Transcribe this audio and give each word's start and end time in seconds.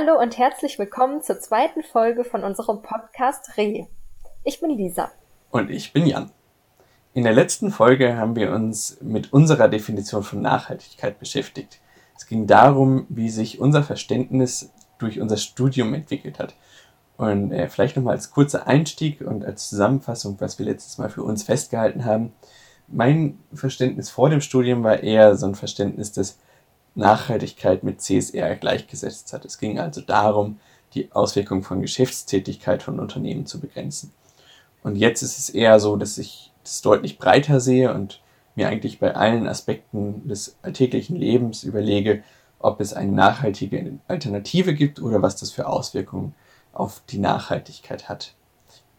Hallo 0.00 0.16
und 0.20 0.38
herzlich 0.38 0.78
willkommen 0.78 1.22
zur 1.22 1.40
zweiten 1.40 1.82
Folge 1.82 2.22
von 2.22 2.44
unserem 2.44 2.82
Podcast 2.82 3.56
Reh. 3.56 3.86
Ich 4.44 4.60
bin 4.60 4.70
Lisa. 4.70 5.10
Und 5.50 5.70
ich 5.70 5.92
bin 5.92 6.06
Jan. 6.06 6.30
In 7.14 7.24
der 7.24 7.32
letzten 7.32 7.72
Folge 7.72 8.16
haben 8.16 8.36
wir 8.36 8.52
uns 8.52 8.98
mit 9.00 9.32
unserer 9.32 9.66
Definition 9.66 10.22
von 10.22 10.40
Nachhaltigkeit 10.40 11.18
beschäftigt. 11.18 11.80
Es 12.16 12.28
ging 12.28 12.46
darum, 12.46 13.06
wie 13.08 13.28
sich 13.28 13.58
unser 13.58 13.82
Verständnis 13.82 14.70
durch 14.98 15.20
unser 15.20 15.36
Studium 15.36 15.92
entwickelt 15.94 16.38
hat. 16.38 16.54
Und 17.16 17.50
äh, 17.50 17.68
vielleicht 17.68 17.96
nochmal 17.96 18.14
als 18.14 18.30
kurzer 18.30 18.68
Einstieg 18.68 19.20
und 19.22 19.44
als 19.44 19.68
Zusammenfassung, 19.68 20.36
was 20.38 20.60
wir 20.60 20.66
letztes 20.66 20.98
Mal 20.98 21.10
für 21.10 21.24
uns 21.24 21.42
festgehalten 21.42 22.04
haben. 22.04 22.32
Mein 22.86 23.40
Verständnis 23.52 24.10
vor 24.10 24.30
dem 24.30 24.42
Studium 24.42 24.84
war 24.84 25.02
eher 25.02 25.34
so 25.34 25.46
ein 25.46 25.56
Verständnis, 25.56 26.12
dass 26.12 26.38
Nachhaltigkeit 26.94 27.84
mit 27.84 28.00
CSR 28.00 28.56
gleichgesetzt 28.56 29.32
hat. 29.32 29.44
Es 29.44 29.58
ging 29.58 29.78
also 29.78 30.00
darum, 30.00 30.58
die 30.94 31.12
Auswirkungen 31.12 31.62
von 31.62 31.80
Geschäftstätigkeit 31.80 32.82
von 32.82 32.98
Unternehmen 32.98 33.46
zu 33.46 33.60
begrenzen. 33.60 34.12
Und 34.82 34.96
jetzt 34.96 35.22
ist 35.22 35.38
es 35.38 35.50
eher 35.50 35.80
so, 35.80 35.96
dass 35.96 36.18
ich 36.18 36.52
das 36.62 36.82
deutlich 36.82 37.18
breiter 37.18 37.60
sehe 37.60 37.92
und 37.92 38.20
mir 38.54 38.68
eigentlich 38.68 38.98
bei 38.98 39.14
allen 39.14 39.46
Aspekten 39.46 40.26
des 40.28 40.56
alltäglichen 40.62 41.16
Lebens 41.16 41.62
überlege, 41.62 42.22
ob 42.58 42.80
es 42.80 42.92
eine 42.92 43.12
nachhaltige 43.12 43.98
Alternative 44.08 44.74
gibt 44.74 45.00
oder 45.00 45.22
was 45.22 45.36
das 45.36 45.50
für 45.50 45.66
Auswirkungen 45.66 46.34
auf 46.72 47.02
die 47.08 47.18
Nachhaltigkeit 47.18 48.08
hat. 48.08 48.34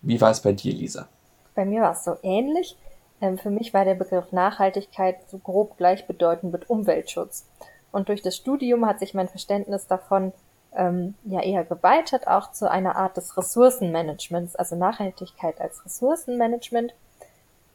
Wie 0.01 0.21
war 0.21 0.31
es 0.31 0.41
bei 0.41 0.53
dir, 0.53 0.73
Lisa? 0.73 1.07
Bei 1.55 1.65
mir 1.65 1.81
war 1.81 1.91
es 1.91 2.03
so 2.03 2.15
ähnlich. 2.23 2.77
Ähm, 3.21 3.37
für 3.37 3.49
mich 3.49 3.73
war 3.73 3.83
der 3.83 3.95
Begriff 3.95 4.31
Nachhaltigkeit 4.31 5.17
so 5.29 5.39
grob 5.39 5.77
gleichbedeutend 5.77 6.53
mit 6.53 6.69
Umweltschutz. 6.69 7.45
Und 7.91 8.09
durch 8.09 8.21
das 8.21 8.35
Studium 8.35 8.85
hat 8.85 8.99
sich 8.99 9.13
mein 9.13 9.27
Verständnis 9.27 9.87
davon 9.87 10.33
ähm, 10.75 11.15
ja 11.25 11.41
eher 11.41 11.63
geweitet, 11.63 12.27
auch 12.27 12.51
zu 12.51 12.69
einer 12.69 12.95
Art 12.95 13.17
des 13.17 13.35
Ressourcenmanagements, 13.37 14.55
also 14.55 14.75
Nachhaltigkeit 14.75 15.59
als 15.59 15.83
Ressourcenmanagement. 15.85 16.93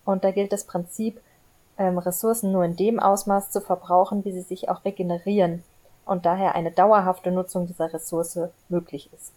Und 0.05 0.25
da 0.25 0.31
gilt 0.31 0.53
das 0.53 0.65
Prinzip, 0.65 1.21
ähm, 1.79 1.99
Ressourcen 1.99 2.53
nur 2.53 2.65
in 2.65 2.77
dem 2.77 3.01
Ausmaß 3.01 3.51
zu 3.51 3.61
verbrauchen, 3.61 4.25
wie 4.25 4.33
sie 4.33 4.43
sich 4.43 4.69
auch 4.69 4.85
regenerieren 4.85 5.65
und 6.07 6.27
daher 6.27 6.55
eine 6.55 6.71
dauerhafte 6.71 7.31
Nutzung 7.31 7.67
dieser 7.67 7.93
Ressource 7.93 8.39
möglich 8.69 9.11
ist. 9.13 9.33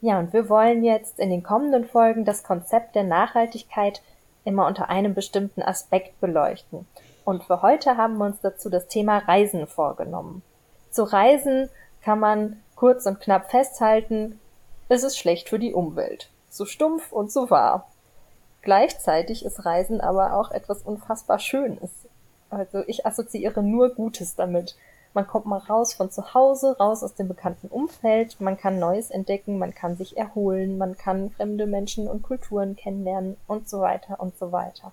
Ja, 0.00 0.18
und 0.18 0.32
wir 0.32 0.48
wollen 0.48 0.84
jetzt 0.84 1.18
in 1.18 1.30
den 1.30 1.42
kommenden 1.42 1.84
Folgen 1.84 2.24
das 2.24 2.42
Konzept 2.42 2.94
der 2.94 3.04
Nachhaltigkeit 3.04 4.02
immer 4.44 4.66
unter 4.66 4.88
einem 4.88 5.14
bestimmten 5.14 5.62
Aspekt 5.62 6.20
beleuchten. 6.20 6.86
Und 7.26 7.42
für 7.42 7.60
heute 7.60 7.96
haben 7.96 8.18
wir 8.18 8.24
uns 8.26 8.40
dazu 8.40 8.70
das 8.70 8.86
Thema 8.86 9.18
Reisen 9.18 9.66
vorgenommen. 9.66 10.42
Zu 10.90 11.02
Reisen 11.02 11.68
kann 12.00 12.20
man 12.20 12.62
kurz 12.76 13.04
und 13.04 13.18
knapp 13.18 13.50
festhalten, 13.50 14.38
es 14.88 15.02
ist 15.02 15.18
schlecht 15.18 15.48
für 15.48 15.58
die 15.58 15.74
Umwelt. 15.74 16.30
So 16.48 16.66
stumpf 16.66 17.10
und 17.10 17.32
so 17.32 17.50
wahr. 17.50 17.90
Gleichzeitig 18.62 19.44
ist 19.44 19.66
Reisen 19.66 20.00
aber 20.00 20.34
auch 20.34 20.52
etwas 20.52 20.82
unfassbar 20.82 21.40
Schönes. 21.40 21.90
Also 22.48 22.84
ich 22.86 23.04
assoziiere 23.06 23.60
nur 23.60 23.88
Gutes 23.88 24.36
damit. 24.36 24.76
Man 25.12 25.26
kommt 25.26 25.46
mal 25.46 25.58
raus 25.58 25.94
von 25.94 26.12
zu 26.12 26.32
Hause, 26.32 26.76
raus 26.78 27.02
aus 27.02 27.16
dem 27.16 27.26
bekannten 27.26 27.66
Umfeld, 27.66 28.40
man 28.40 28.56
kann 28.56 28.78
Neues 28.78 29.10
entdecken, 29.10 29.58
man 29.58 29.74
kann 29.74 29.96
sich 29.96 30.16
erholen, 30.16 30.78
man 30.78 30.96
kann 30.96 31.32
fremde 31.32 31.66
Menschen 31.66 32.06
und 32.06 32.22
Kulturen 32.22 32.76
kennenlernen 32.76 33.36
und 33.48 33.68
so 33.68 33.80
weiter 33.80 34.20
und 34.20 34.38
so 34.38 34.52
weiter 34.52 34.92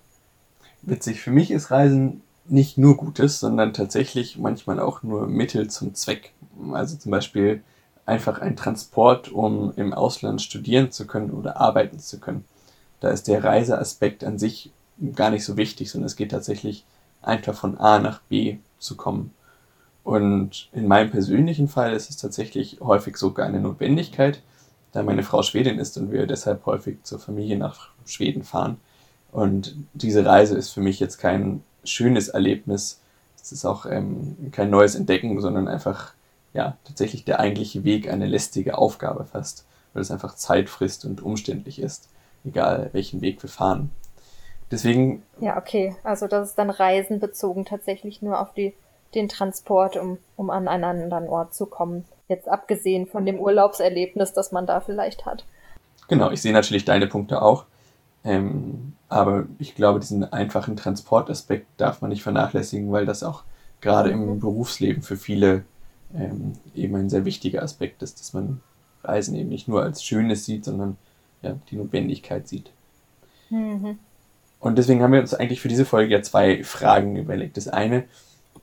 witzig. 0.84 1.22
Für 1.22 1.32
mich 1.32 1.52
ist 1.52 1.72
Reisen 1.72 2.22
nicht 2.46 2.78
nur 2.78 2.98
Gutes, 2.98 3.40
sondern 3.40 3.74
tatsächlich 3.74 4.38
manchmal 4.38 4.80
auch 4.80 5.04
nur 5.04 5.28
Mittel 5.28 5.70
zum 5.70 5.94
Zweck. 5.94 6.34
Also 6.74 6.98
zum 6.98 7.12
Beispiel 7.12 7.64
einfach 8.06 8.40
ein 8.40 8.56
Transport, 8.56 9.32
um 9.32 9.74
im 9.76 9.94
Ausland 9.94 10.42
studieren 10.42 10.92
zu 10.92 11.08
können 11.08 11.32
oder 11.32 11.58
arbeiten 11.58 12.00
zu 12.00 12.20
können. 12.20 12.44
Da 13.00 13.10
ist 13.10 13.28
der 13.28 13.44
Reiseaspekt 13.44 14.24
an 14.24 14.38
sich 14.38 14.72
gar 15.16 15.30
nicht 15.30 15.46
so 15.46 15.58
wichtig, 15.58 15.90
sondern 15.90 16.08
es 16.08 16.16
geht 16.16 16.32
tatsächlich 16.32 16.86
einfach 17.22 17.54
von 17.54 17.78
A 17.78 18.00
nach 18.00 18.22
B 18.22 18.58
zu 18.80 18.96
kommen. 18.96 19.34
Und 20.04 20.70
in 20.74 20.88
meinem 20.88 21.12
persönlichen 21.12 21.70
Fall 21.70 21.94
ist 21.94 22.10
es 22.10 22.18
tatsächlich 22.18 22.80
häufig 22.82 23.16
sogar 23.18 23.46
eine 23.46 23.62
Notwendigkeit, 23.62 24.42
da 24.92 25.02
meine 25.02 25.24
Frau 25.24 25.42
Schwedin 25.42 25.80
ist 25.80 25.98
und 25.98 26.12
wir 26.12 26.28
deshalb 26.28 26.66
häufig 26.66 26.98
zur 27.04 27.20
Familie 27.20 27.58
nach 27.58 27.90
Schweden 28.06 28.44
fahren. 28.44 28.78
Und 29.32 29.76
diese 29.94 30.26
Reise 30.26 30.56
ist 30.56 30.72
für 30.72 30.82
mich 30.82 31.00
jetzt 31.00 31.18
kein 31.18 31.64
schönes 31.84 32.30
Erlebnis. 32.30 33.00
Es 33.42 33.52
ist 33.52 33.66
auch 33.66 33.86
ähm, 33.86 34.52
kein 34.52 34.70
neues 34.70 34.96
Entdecken, 34.96 35.40
sondern 35.42 35.68
einfach 35.68 36.14
ja 36.54 36.78
tatsächlich 36.86 37.26
der 37.26 37.40
eigentliche 37.40 37.84
Weg 37.84 38.10
eine 38.10 38.26
lästige 38.26 38.78
Aufgabe 38.78 39.26
fast, 39.26 39.66
weil 39.94 40.02
es 40.02 40.12
einfach 40.12 40.36
Zeit 40.36 40.70
frisst 40.70 41.06
und 41.06 41.22
umständlich 41.22 41.80
ist, 41.80 42.10
egal 42.46 42.90
welchen 42.94 43.22
Weg 43.22 43.42
wir 43.44 43.50
fahren. 43.50 43.90
Deswegen. 44.72 45.24
Ja, 45.40 45.58
okay. 45.58 45.96
Also 46.04 46.28
das 46.28 46.50
ist 46.50 46.58
dann 46.58 46.70
Reisen 46.70 47.20
bezogen 47.20 47.66
tatsächlich 47.66 48.22
nur 48.22 48.40
auf 48.40 48.54
die, 48.54 48.74
den 49.14 49.30
Transport, 49.30 49.98
um, 49.98 50.18
um 50.36 50.50
an 50.50 50.68
einen 50.68 50.84
anderen 50.84 51.28
Ort 51.28 51.54
zu 51.54 51.66
kommen. 51.66 52.06
Jetzt 52.28 52.48
abgesehen 52.48 53.06
von 53.06 53.26
dem 53.26 53.40
Urlaubserlebnis, 53.40 54.34
das 54.34 54.52
man 54.52 54.66
da 54.66 54.80
vielleicht 54.80 55.26
hat. 55.26 55.46
Genau, 56.08 56.32
ich 56.32 56.42
sehe 56.42 56.54
natürlich 56.54 56.86
deine 56.86 57.08
Punkte 57.08 57.42
auch. 57.42 57.66
Ähm, 58.24 58.94
aber 59.10 59.46
ich 59.60 59.76
glaube, 59.76 60.00
diesen 60.00 60.32
einfachen 60.32 60.76
Transportaspekt 60.76 61.68
darf 61.78 62.02
man 62.02 62.10
nicht 62.10 62.24
vernachlässigen, 62.24 62.92
weil 62.92 63.06
das 63.06 63.24
auch 63.24 63.44
gerade 63.82 64.10
im 64.10 64.36
mhm. 64.36 64.40
Berufsleben 64.40 65.04
für 65.04 65.18
viele 65.18 65.64
ähm, 66.16 66.54
eben 66.74 66.96
ein 66.96 67.10
sehr 67.10 67.26
wichtiger 67.26 67.64
Aspekt 67.64 68.02
ist, 68.02 68.20
dass 68.20 68.34
man 68.34 68.62
Reisen 69.04 69.36
eben 69.36 69.50
nicht 69.50 69.68
nur 69.68 69.84
als 69.84 70.04
Schönes 70.04 70.46
sieht, 70.46 70.66
sondern 70.66 70.98
ja, 71.42 71.58
die 71.70 71.76
Notwendigkeit 71.76 72.48
sieht. 72.48 72.72
Mhm. 73.50 74.00
Und 74.60 74.78
deswegen 74.78 75.04
haben 75.04 75.12
wir 75.12 75.20
uns 75.20 75.34
eigentlich 75.34 75.60
für 75.60 75.68
diese 75.68 75.86
Folge 75.86 76.14
ja 76.14 76.22
zwei 76.22 76.64
Fragen 76.64 77.18
überlegt. 77.18 77.58
Das 77.58 77.68
eine, 77.68 78.06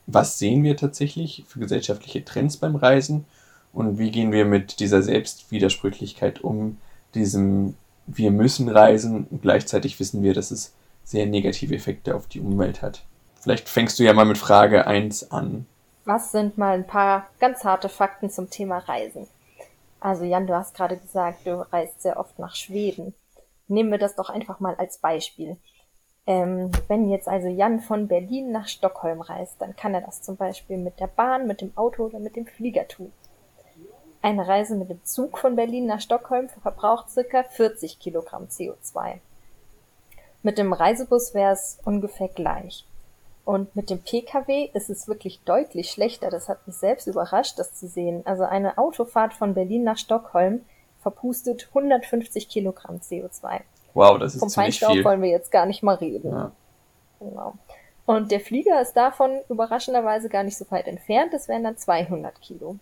was 0.06 0.38
sehen 0.38 0.64
wir 0.64 0.76
tatsächlich 0.76 1.44
für 1.46 1.60
gesellschaftliche 1.60 2.24
Trends 2.24 2.56
beim 2.56 2.74
Reisen 2.74 3.26
und 3.72 3.98
wie 3.98 4.10
gehen 4.10 4.32
wir 4.32 4.46
mit 4.46 4.80
dieser 4.80 5.02
Selbstwidersprüchlichkeit 5.02 6.42
um, 6.42 6.78
diesem 7.14 7.74
wir 8.16 8.30
müssen 8.30 8.68
reisen 8.68 9.26
und 9.30 9.42
gleichzeitig 9.42 9.98
wissen 10.00 10.22
wir, 10.22 10.34
dass 10.34 10.50
es 10.50 10.74
sehr 11.04 11.26
negative 11.26 11.74
Effekte 11.74 12.14
auf 12.14 12.26
die 12.26 12.40
Umwelt 12.40 12.82
hat. 12.82 13.04
Vielleicht 13.40 13.68
fängst 13.68 13.98
du 13.98 14.02
ja 14.02 14.12
mal 14.12 14.26
mit 14.26 14.38
Frage 14.38 14.86
1 14.86 15.30
an. 15.30 15.66
Was 16.04 16.32
sind 16.32 16.58
mal 16.58 16.74
ein 16.74 16.86
paar 16.86 17.28
ganz 17.40 17.64
harte 17.64 17.88
Fakten 17.88 18.30
zum 18.30 18.50
Thema 18.50 18.78
Reisen? 18.78 19.26
Also 20.00 20.24
Jan, 20.24 20.46
du 20.46 20.54
hast 20.54 20.74
gerade 20.74 20.96
gesagt, 20.96 21.46
du 21.46 21.60
reist 21.72 22.02
sehr 22.02 22.18
oft 22.18 22.38
nach 22.38 22.54
Schweden. 22.54 23.14
Nehmen 23.68 23.90
wir 23.90 23.98
das 23.98 24.16
doch 24.16 24.30
einfach 24.30 24.60
mal 24.60 24.74
als 24.76 24.98
Beispiel. 24.98 25.56
Ähm, 26.26 26.70
wenn 26.88 27.08
jetzt 27.08 27.28
also 27.28 27.48
Jan 27.48 27.80
von 27.80 28.08
Berlin 28.08 28.50
nach 28.52 28.68
Stockholm 28.68 29.20
reist, 29.20 29.56
dann 29.58 29.76
kann 29.76 29.94
er 29.94 30.00
das 30.00 30.22
zum 30.22 30.36
Beispiel 30.36 30.78
mit 30.78 31.00
der 31.00 31.06
Bahn, 31.06 31.46
mit 31.46 31.60
dem 31.60 31.76
Auto 31.76 32.04
oder 32.04 32.18
mit 32.18 32.36
dem 32.36 32.46
Flieger 32.46 32.88
tun. 32.88 33.12
Eine 34.22 34.46
Reise 34.46 34.76
mit 34.76 34.90
dem 34.90 35.02
Zug 35.04 35.38
von 35.38 35.56
Berlin 35.56 35.86
nach 35.86 36.00
Stockholm 36.00 36.48
verbraucht 36.48 37.10
circa 37.10 37.42
40 37.42 37.98
Kilogramm 37.98 38.44
CO2. 38.44 39.18
Mit 40.42 40.58
dem 40.58 40.72
Reisebus 40.72 41.34
wäre 41.34 41.52
es 41.52 41.78
ungefähr 41.84 42.28
gleich. 42.28 42.84
Und 43.44 43.74
mit 43.74 43.90
dem 43.90 44.00
Pkw 44.00 44.70
ist 44.74 44.90
es 44.90 45.08
wirklich 45.08 45.40
deutlich 45.44 45.90
schlechter. 45.90 46.30
Das 46.30 46.48
hat 46.48 46.66
mich 46.66 46.76
selbst 46.76 47.06
überrascht, 47.06 47.58
das 47.58 47.74
zu 47.74 47.88
sehen. 47.88 48.22
Also 48.26 48.44
eine 48.44 48.78
Autofahrt 48.78 49.32
von 49.34 49.54
Berlin 49.54 49.84
nach 49.84 49.98
Stockholm 49.98 50.64
verpustet 51.00 51.68
150 51.68 52.48
Kilogramm 52.48 52.96
CO2. 52.98 53.60
Wow, 53.94 54.18
das 54.18 54.34
ist 54.34 54.40
Vom 54.40 54.50
ziemlich 54.50 54.78
Feinstaub 54.78 54.92
viel. 54.92 55.04
wollen 55.04 55.22
wir 55.22 55.30
jetzt 55.30 55.50
gar 55.50 55.66
nicht 55.66 55.82
mal 55.82 55.96
reden. 55.96 56.30
Ja. 56.30 56.52
Genau. 57.18 57.54
Und 58.06 58.30
der 58.30 58.40
Flieger 58.40 58.80
ist 58.80 58.94
davon 58.94 59.40
überraschenderweise 59.48 60.28
gar 60.28 60.42
nicht 60.42 60.58
so 60.58 60.70
weit 60.70 60.86
entfernt. 60.86 61.32
Das 61.32 61.48
wären 61.48 61.64
dann 61.64 61.76
200 61.76 62.40
Kilo. 62.40 62.76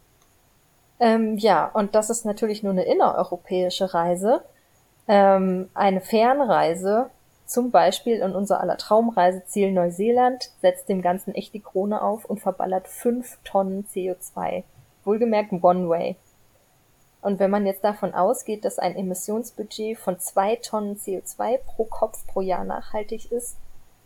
Ähm, 1.01 1.37
ja, 1.39 1.67
und 1.67 1.95
das 1.95 2.11
ist 2.11 2.25
natürlich 2.25 2.63
nur 2.63 2.73
eine 2.73 2.85
innereuropäische 2.85 3.95
Reise. 3.95 4.43
Ähm, 5.07 5.71
eine 5.75 6.01
Fernreise, 6.01 7.11
zum 7.47 7.71
Beispiel 7.71 8.19
in 8.19 8.35
unser 8.35 8.61
aller 8.61 8.77
Traumreiseziel 8.77 9.73
Neuseeland, 9.73 10.51
setzt 10.61 10.89
dem 10.89 11.01
Ganzen 11.01 11.35
echt 11.35 11.55
die 11.55 11.61
Krone 11.61 12.03
auf 12.03 12.25
und 12.25 12.41
verballert 12.41 12.89
fünf 12.89 13.39
Tonnen 13.45 13.87
CO2. 13.87 14.65
Wohlgemerkt 15.05 15.53
One-Way. 15.53 16.17
Und 17.21 17.39
wenn 17.41 17.51
man 17.51 17.67
jetzt 17.67 17.85
davon 17.85 18.15
ausgeht, 18.15 18.65
dass 18.65 18.79
ein 18.79 18.97
Emissionsbudget 18.97 19.99
von 19.99 20.19
zwei 20.21 20.57
Tonnen 20.57 20.97
CO2 20.97 21.59
pro 21.59 21.85
Kopf 21.85 22.27
pro 22.27 22.41
Jahr 22.41 22.65
nachhaltig 22.65 23.33
ist, 23.33 23.57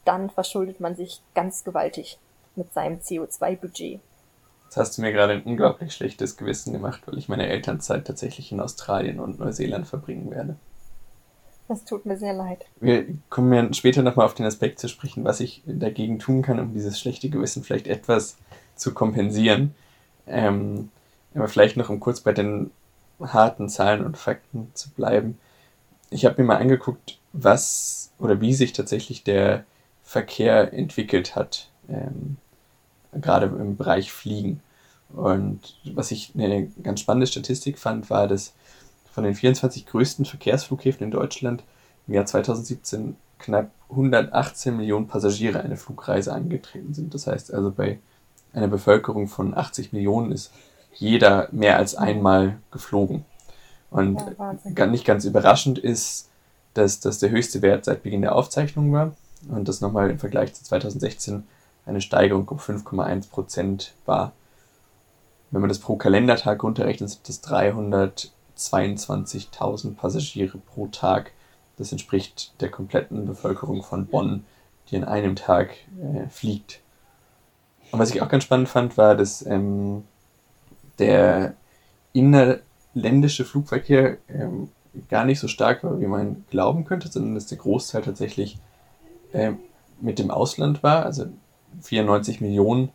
dann 0.05 0.31
verschuldet 0.31 0.81
man 0.81 0.97
sich 0.97 1.21
ganz 1.35 1.65
gewaltig 1.65 2.19
mit 2.55 2.73
seinem 2.73 2.99
CO2-Budget. 2.99 4.00
Jetzt 4.73 4.79
hast 4.79 4.97
du 4.97 5.03
mir 5.03 5.13
gerade 5.13 5.35
ein 5.35 5.43
unglaublich 5.43 5.93
schlechtes 5.93 6.39
Gewissen 6.39 6.73
gemacht, 6.73 7.03
weil 7.05 7.19
ich 7.19 7.29
meine 7.29 7.47
Elternzeit 7.47 8.07
tatsächlich 8.07 8.53
in 8.53 8.61
Australien 8.61 9.21
und 9.21 9.39
Neuseeland 9.39 9.87
verbringen 9.87 10.31
werde. 10.31 10.57
Das 11.69 11.85
tut 11.85 12.07
mir 12.07 12.17
sehr 12.17 12.33
leid. 12.33 12.65
Wir 12.81 13.05
kommen 13.29 13.53
ja 13.53 13.71
später 13.75 14.03
nochmal 14.03 14.25
auf 14.25 14.33
den 14.33 14.47
Aspekt 14.47 14.79
zu 14.79 14.89
sprechen, 14.89 15.25
was 15.25 15.41
ich 15.41 15.63
dagegen 15.67 16.19
tun 16.19 16.41
kann, 16.41 16.59
um 16.59 16.73
dieses 16.73 16.99
schlechte 16.99 17.29
Gewissen 17.29 17.63
vielleicht 17.63 17.87
etwas 17.87 18.39
zu 18.75 18.95
kompensieren. 18.95 19.75
Ähm, 20.27 20.89
Aber 21.35 21.49
vielleicht 21.49 21.77
noch 21.77 21.91
um 21.91 22.01
kurz 22.01 22.23
bei 22.23 22.33
den 22.33 22.71
harten 23.21 23.69
Zahlen 23.69 24.03
und 24.03 24.17
Fakten 24.17 24.71
zu 24.73 24.89
bleiben. 24.89 25.39
Ich 26.09 26.25
habe 26.25 26.41
mir 26.41 26.49
mal 26.49 26.57
angeguckt, 26.57 27.19
was 27.35 28.11
oder 28.19 28.41
wie 28.41 28.55
sich 28.55 28.73
tatsächlich 28.73 29.23
der 29.23 29.65
Verkehr 30.03 30.73
entwickelt 30.73 31.37
hat, 31.37 31.69
ähm, 31.91 32.39
gerade 33.12 33.47
im 33.47 33.76
Bereich 33.76 34.12
Fliegen. 34.12 34.61
Und 35.11 35.79
was 35.94 36.11
ich 36.11 36.32
eine 36.35 36.69
ganz 36.82 37.00
spannende 37.00 37.26
Statistik 37.26 37.79
fand, 37.79 38.09
war, 38.11 38.29
dass 38.29 38.55
von 39.12 39.25
den 39.25 39.35
24 39.35 39.87
größten 39.87 40.25
Verkehrsflughäfen 40.25 41.05
in 41.05 41.11
Deutschland 41.11 41.62
im 42.06 42.14
Jahr 42.14 42.25
2017 42.26 43.17
knapp 43.38 43.70
118 43.91 44.76
Millionen 44.76 45.06
Passagiere 45.06 45.61
eine 45.61 45.76
Flugreise 45.76 46.32
angetreten 46.32 46.94
sind. 46.94 47.12
Das 47.12 47.26
heißt 47.26 47.53
also 47.53 47.70
bei 47.70 47.99
einer 48.55 48.69
Bevölkerung 48.69 49.29
von 49.29 49.55
80 49.55 49.93
Millionen 49.93 50.32
ist 50.32 50.50
jeder 50.94 51.49
mehr 51.53 51.76
als 51.76 51.94
einmal 51.94 52.58
geflogen. 52.70 53.25
Und 53.91 54.20
ja, 54.76 54.87
nicht 54.87 55.05
ganz 55.05 55.25
überraschend 55.25 55.79
ist, 55.79 56.31
dass 56.75 57.00
das 57.00 57.19
der 57.19 57.31
höchste 57.31 57.61
Wert 57.61 57.85
seit 57.85 58.03
Beginn 58.03 58.23
der 58.23 58.35
Aufzeichnung 58.35 58.93
war 58.93 59.15
und 59.49 59.69
das 59.69 59.82
nochmal 59.82 60.11
im 60.11 60.19
Vergleich 60.19 60.55
zu 60.55 60.65
2016 60.65 61.44
eine 61.87 62.00
Steigerung 62.00 62.49
um 62.49 62.58
5,1 62.58 63.31
Prozent 63.31 63.94
war. 64.06 64.32
Wenn 65.50 65.61
man 65.61 65.69
das 65.69 65.81
pro 65.81 65.96
Kalendertag 65.96 66.62
runterrechnet, 66.62 67.11
sind 67.11 67.29
das 67.29 67.43
322.000 67.44 69.96
Passagiere 69.96 70.58
pro 70.58 70.87
Tag. 70.87 71.32
Das 71.76 71.93
entspricht 71.93 72.55
der 72.61 72.70
kompletten 72.70 73.26
Bevölkerung 73.26 73.82
von 73.82 74.06
Bonn, 74.06 74.44
die 74.90 74.96
an 74.96 75.05
einem 75.05 75.37
Tag 75.37 75.75
äh, 76.00 76.26
fliegt. 76.29 76.81
Und 77.90 77.99
was 77.99 78.14
ich 78.14 78.23
auch 78.23 78.29
ganz 78.29 78.44
spannend 78.44 78.69
fand, 78.69 78.96
war, 78.96 79.14
dass 79.14 79.44
ähm, 79.44 80.05
der 80.99 81.55
innerländische 82.12 83.44
Flugverkehr 83.44 84.19
ähm, 84.29 84.70
gar 85.08 85.25
nicht 85.25 85.40
so 85.40 85.49
stark 85.49 85.84
war, 85.84 86.00
wie 86.00 86.06
man 86.06 86.44
glauben 86.50 86.84
könnte, 86.84 87.08
sondern 87.08 87.34
dass 87.34 87.46
der 87.46 87.58
Großteil 87.58 88.02
tatsächlich 88.02 88.58
äh, 89.32 89.52
mit 90.00 90.19
dem 90.19 90.31
Ausland 90.31 90.82
war. 90.82 91.05
Also 91.05 91.26
94 91.81 92.41
Millionen 92.41 92.91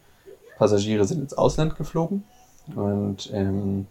Passagiere 0.57 1.05
sind 1.05 1.21
ins 1.21 1.33
Ausland 1.33 1.75
geflogen 1.75 2.23
und 2.75 3.29
ähm, 3.33 3.87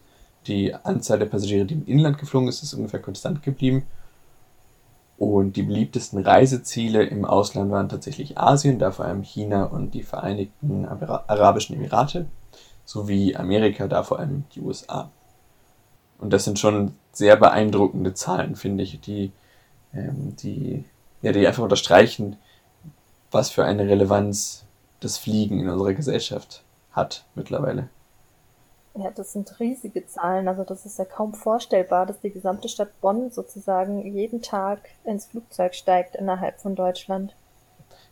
die 0.47 0.75
Anzahl 0.75 1.19
der 1.19 1.27
Passagiere, 1.27 1.65
die 1.65 1.75
im 1.75 1.87
Inland 1.87 2.19
geflogen 2.19 2.49
ist, 2.49 2.63
ist 2.63 2.75
ungefähr 2.75 3.01
konstant 3.01 3.43
geblieben. 3.43 3.87
Und 5.19 5.57
die 5.57 5.63
beliebtesten 5.63 6.21
Reiseziele 6.21 7.03
im 7.05 7.25
Ausland 7.25 7.71
waren 7.71 7.89
tatsächlich 7.89 8.37
Asien, 8.37 8.79
da 8.79 8.91
vor 8.91 9.07
allem 9.07 9.23
China 9.23 9.65
und 9.65 9.95
die 9.95 10.03
Vereinigten 10.03 10.85
Arabischen 10.85 11.75
Emirate, 11.75 12.27
sowie 12.85 13.35
Amerika, 13.35 13.89
da 13.89 14.03
vor 14.03 14.19
allem 14.19 14.45
die 14.55 14.61
USA. 14.61 15.11
Und 16.19 16.33
das 16.33 16.45
sind 16.45 16.59
schon 16.59 16.95
sehr 17.13 17.37
beeindruckende 17.37 18.13
Zahlen, 18.13 18.57
finde 18.57 18.85
ich, 18.85 19.01
die, 19.01 19.33
ähm, 19.95 20.37
die, 20.37 20.85
ja, 21.23 21.33
die 21.33 21.47
einfach 21.47 21.63
unterstreichen, 21.63 22.37
was 23.31 23.51
für 23.51 23.65
eine 23.65 23.89
Relevanz 23.89 24.66
das 25.01 25.19
Fliegen 25.19 25.61
in 25.61 25.69
unserer 25.69 25.95
Gesellschaft 25.95 26.63
hat 26.93 27.25
mittlerweile. 27.35 27.89
Ja, 28.95 29.11
das 29.15 29.33
sind 29.33 29.61
riesige 29.61 30.07
Zahlen. 30.07 30.49
Also 30.49 30.65
das 30.65 30.87
ist 30.87 30.99
ja 30.99 31.05
kaum 31.05 31.35
vorstellbar, 31.35 32.07
dass 32.07 32.21
die 32.21 32.31
gesamte 32.31 32.69
Stadt 32.69 32.99
Bonn 33.01 33.31
sozusagen 33.31 34.15
jeden 34.15 34.41
Tag 34.41 34.81
ins 35.05 35.27
Flugzeug 35.27 35.75
steigt 35.75 36.17
innerhalb 36.17 36.61
von 36.61 36.75
Deutschland. 36.75 37.35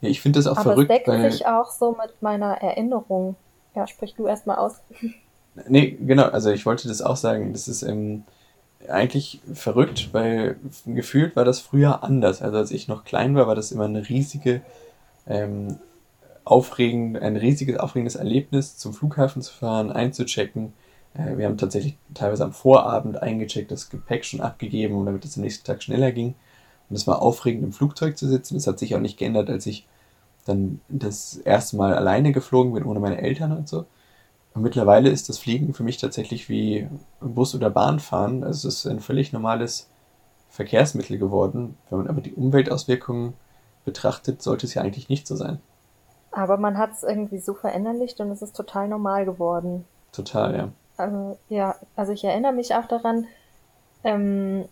Ja, 0.03 0.11
ich 0.11 0.21
finde 0.21 0.39
das 0.39 0.47
auch 0.47 0.59
Aber 0.59 0.75
verrückt. 0.75 0.91
Aber 0.91 1.17
deckt 1.19 1.33
sich 1.33 1.47
auch 1.47 1.71
so 1.71 1.93
mit 1.93 2.21
meiner 2.21 2.61
Erinnerung. 2.61 3.37
Ja, 3.75 3.87
sprich 3.87 4.15
du 4.15 4.27
erstmal 4.27 4.57
aus. 4.57 4.81
Nee, 5.69 5.97
genau, 6.05 6.25
also 6.25 6.51
ich 6.51 6.67
wollte 6.67 6.89
das 6.89 7.01
auch 7.01 7.15
sagen. 7.15 7.53
Das 7.53 7.69
ist 7.69 7.85
ähm, 7.85 8.25
eigentlich 8.89 9.41
verrückt, 9.53 10.09
weil 10.11 10.57
gefühlt 10.85 11.37
war 11.37 11.45
das 11.45 11.61
früher 11.61 12.03
anders. 12.03 12.43
Also 12.43 12.59
als 12.59 12.73
ich 12.73 12.89
noch 12.89 13.05
klein 13.05 13.37
war, 13.37 13.47
war 13.47 13.55
das 13.55 13.71
immer 13.71 13.85
eine 13.85 14.09
riesige, 14.09 14.63
ähm, 15.29 15.79
aufregend, 16.45 17.19
ein 17.21 17.37
riesiges, 17.37 17.79
aufregendes 17.79 18.17
Erlebnis, 18.17 18.77
zum 18.77 18.93
Flughafen 18.93 19.43
zu 19.43 19.53
fahren, 19.53 19.91
einzuchecken. 19.91 20.73
Äh, 21.15 21.39
wir 21.39 21.47
haben 21.47 21.59
tatsächlich 21.59 21.97
teilweise 22.13 22.45
am 22.45 22.53
Vorabend 22.53 23.23
eingecheckt, 23.23 23.71
das 23.71 23.91
Gepäck 23.91 24.25
schon 24.25 24.41
abgegeben, 24.41 25.05
damit 25.07 25.25
es 25.25 25.37
am 25.37 25.43
nächsten 25.43 25.65
Tag 25.65 25.83
schneller 25.83 26.13
ging. 26.13 26.35
Und 26.91 26.97
es 26.97 27.07
war 27.07 27.23
aufregend, 27.23 27.65
im 27.65 27.73
Flugzeug 27.73 28.19
zu 28.19 28.29
sitzen. 28.29 28.55
Das 28.55 28.67
hat 28.67 28.79
sich 28.79 28.95
auch 28.95 29.01
nicht 29.01 29.19
geändert, 29.19 29.49
als 29.49 29.67
ich 29.67 29.87
dann 30.45 30.81
das 30.89 31.37
erste 31.39 31.77
Mal 31.77 31.95
alleine 31.95 32.33
geflogen 32.33 32.75
bin, 32.75 32.85
ohne 32.85 33.01
meine 33.01 33.23
Eltern 33.23 33.53
und 33.53 33.69
so. 33.69 33.87
Und 34.55 34.63
mittlerweile 34.63 35.11
ist 35.11 35.29
das 35.29 35.39
Fliegen 35.39 35.75
für 35.75 35.83
mich 35.83 35.97
tatsächlich 35.97 36.49
wie 36.49 36.89
Bus 37.21 37.55
oder 37.55 37.71
Bahn 37.71 37.99
fahren. 37.99 38.45
Also 38.45 38.69
es 38.69 38.85
ist 38.85 38.87
ein 38.87 39.01
völlig 39.01 39.33
normales 39.33 39.89
Verkehrsmittel 40.51 41.19
geworden. 41.19 41.77
Wenn 41.91 41.99
man 41.99 42.09
aber 42.09 42.21
die 42.21 42.35
Umweltauswirkungen 42.35 43.33
betrachtet, 43.85 44.43
sollte 44.43 44.67
es 44.67 44.75
ja 44.75 44.83
eigentlich 44.83 45.09
nicht 45.09 45.27
so 45.27 45.35
sein. 45.35 45.61
Aber 46.35 46.57
man 46.57 46.79
hat 46.79 46.93
es 46.93 47.05
irgendwie 47.05 47.39
so 47.39 47.55
verinnerlicht 47.55 48.21
und 48.21 48.31
es 48.33 48.43
ist 48.43 48.57
total 48.57 48.89
normal 48.89 49.25
geworden. 49.25 49.85
Total, 50.11 50.57
ja. 50.57 50.69
Also, 50.97 51.39
ja, 51.49 51.77
also 51.95 52.13
ich 52.13 52.25
erinnere 52.25 52.53
mich 52.53 52.75
auch 52.75 52.87
daran, 52.87 53.29
ähm, 54.03 54.65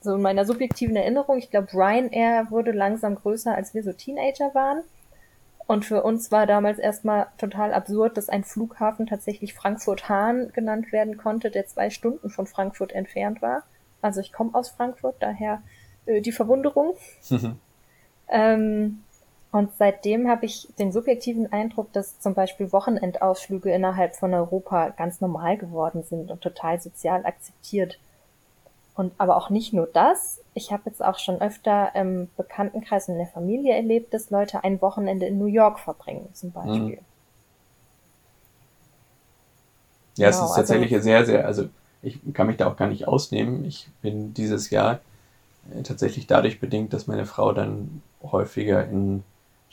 so 0.00 0.16
in 0.16 0.22
meiner 0.22 0.44
subjektiven 0.44 0.96
Erinnerung, 0.96 1.38
ich 1.38 1.50
glaube, 1.50 1.72
Ryanair 1.72 2.50
wurde 2.50 2.72
langsam 2.72 3.14
größer, 3.14 3.54
als 3.54 3.74
wir 3.74 3.84
so 3.84 3.92
Teenager 3.92 4.54
waren. 4.54 4.82
Und 5.68 5.84
für 5.84 6.02
uns 6.02 6.32
war 6.32 6.46
damals 6.46 6.78
erstmal 6.80 7.28
total 7.38 7.72
absurd, 7.72 8.16
dass 8.16 8.28
ein 8.28 8.42
Flughafen 8.42 9.06
tatsächlich 9.06 9.54
Frankfurt-Hahn 9.54 10.50
genannt 10.52 10.90
werden 10.90 11.16
konnte, 11.16 11.50
der 11.50 11.66
zwei 11.66 11.90
Stunden 11.90 12.28
von 12.28 12.46
Frankfurt 12.46 12.92
entfernt 12.92 13.40
war. 13.40 13.62
Also 14.02 14.20
ich 14.20 14.32
komme 14.32 14.50
aus 14.52 14.68
Frankfurt, 14.68 15.14
daher 15.20 15.62
äh, 16.06 16.20
die 16.20 16.32
Verwunderung. 16.32 16.96
ähm, 18.28 19.04
und 19.54 19.70
seitdem 19.78 20.26
habe 20.26 20.46
ich 20.46 20.66
den 20.80 20.90
subjektiven 20.90 21.52
Eindruck, 21.52 21.92
dass 21.92 22.18
zum 22.18 22.34
Beispiel 22.34 22.72
Wochenendausflüge 22.72 23.72
innerhalb 23.72 24.16
von 24.16 24.34
Europa 24.34 24.88
ganz 24.88 25.20
normal 25.20 25.56
geworden 25.56 26.02
sind 26.02 26.32
und 26.32 26.40
total 26.40 26.80
sozial 26.80 27.24
akzeptiert. 27.24 28.00
Und 28.96 29.12
aber 29.16 29.36
auch 29.36 29.50
nicht 29.50 29.72
nur 29.72 29.86
das. 29.86 30.40
Ich 30.54 30.72
habe 30.72 30.82
jetzt 30.86 31.04
auch 31.04 31.20
schon 31.20 31.40
öfter 31.40 31.94
im 31.94 32.28
Bekanntenkreis 32.36 33.06
und 33.06 33.14
in 33.14 33.18
der 33.20 33.28
Familie 33.28 33.76
erlebt, 33.76 34.12
dass 34.12 34.30
Leute 34.30 34.64
ein 34.64 34.82
Wochenende 34.82 35.26
in 35.26 35.38
New 35.38 35.46
York 35.46 35.78
verbringen, 35.78 36.28
zum 36.32 36.48
mhm. 36.48 36.52
Beispiel. 36.54 36.98
Ja, 40.16 40.30
genau, 40.30 40.30
es 40.30 40.36
ist 40.36 40.42
also 40.42 40.54
tatsächlich 40.56 40.92
also, 40.94 41.04
sehr, 41.04 41.26
sehr, 41.26 41.46
also 41.46 41.68
ich 42.02 42.18
kann 42.32 42.48
mich 42.48 42.56
da 42.56 42.66
auch 42.66 42.76
gar 42.76 42.88
nicht 42.88 43.06
ausnehmen. 43.06 43.64
Ich 43.64 43.86
bin 44.02 44.34
dieses 44.34 44.70
Jahr 44.70 44.98
äh, 45.72 45.82
tatsächlich 45.84 46.26
dadurch 46.26 46.58
bedingt, 46.58 46.92
dass 46.92 47.06
meine 47.06 47.24
Frau 47.24 47.52
dann 47.52 48.02
häufiger 48.20 48.84
in 48.88 49.22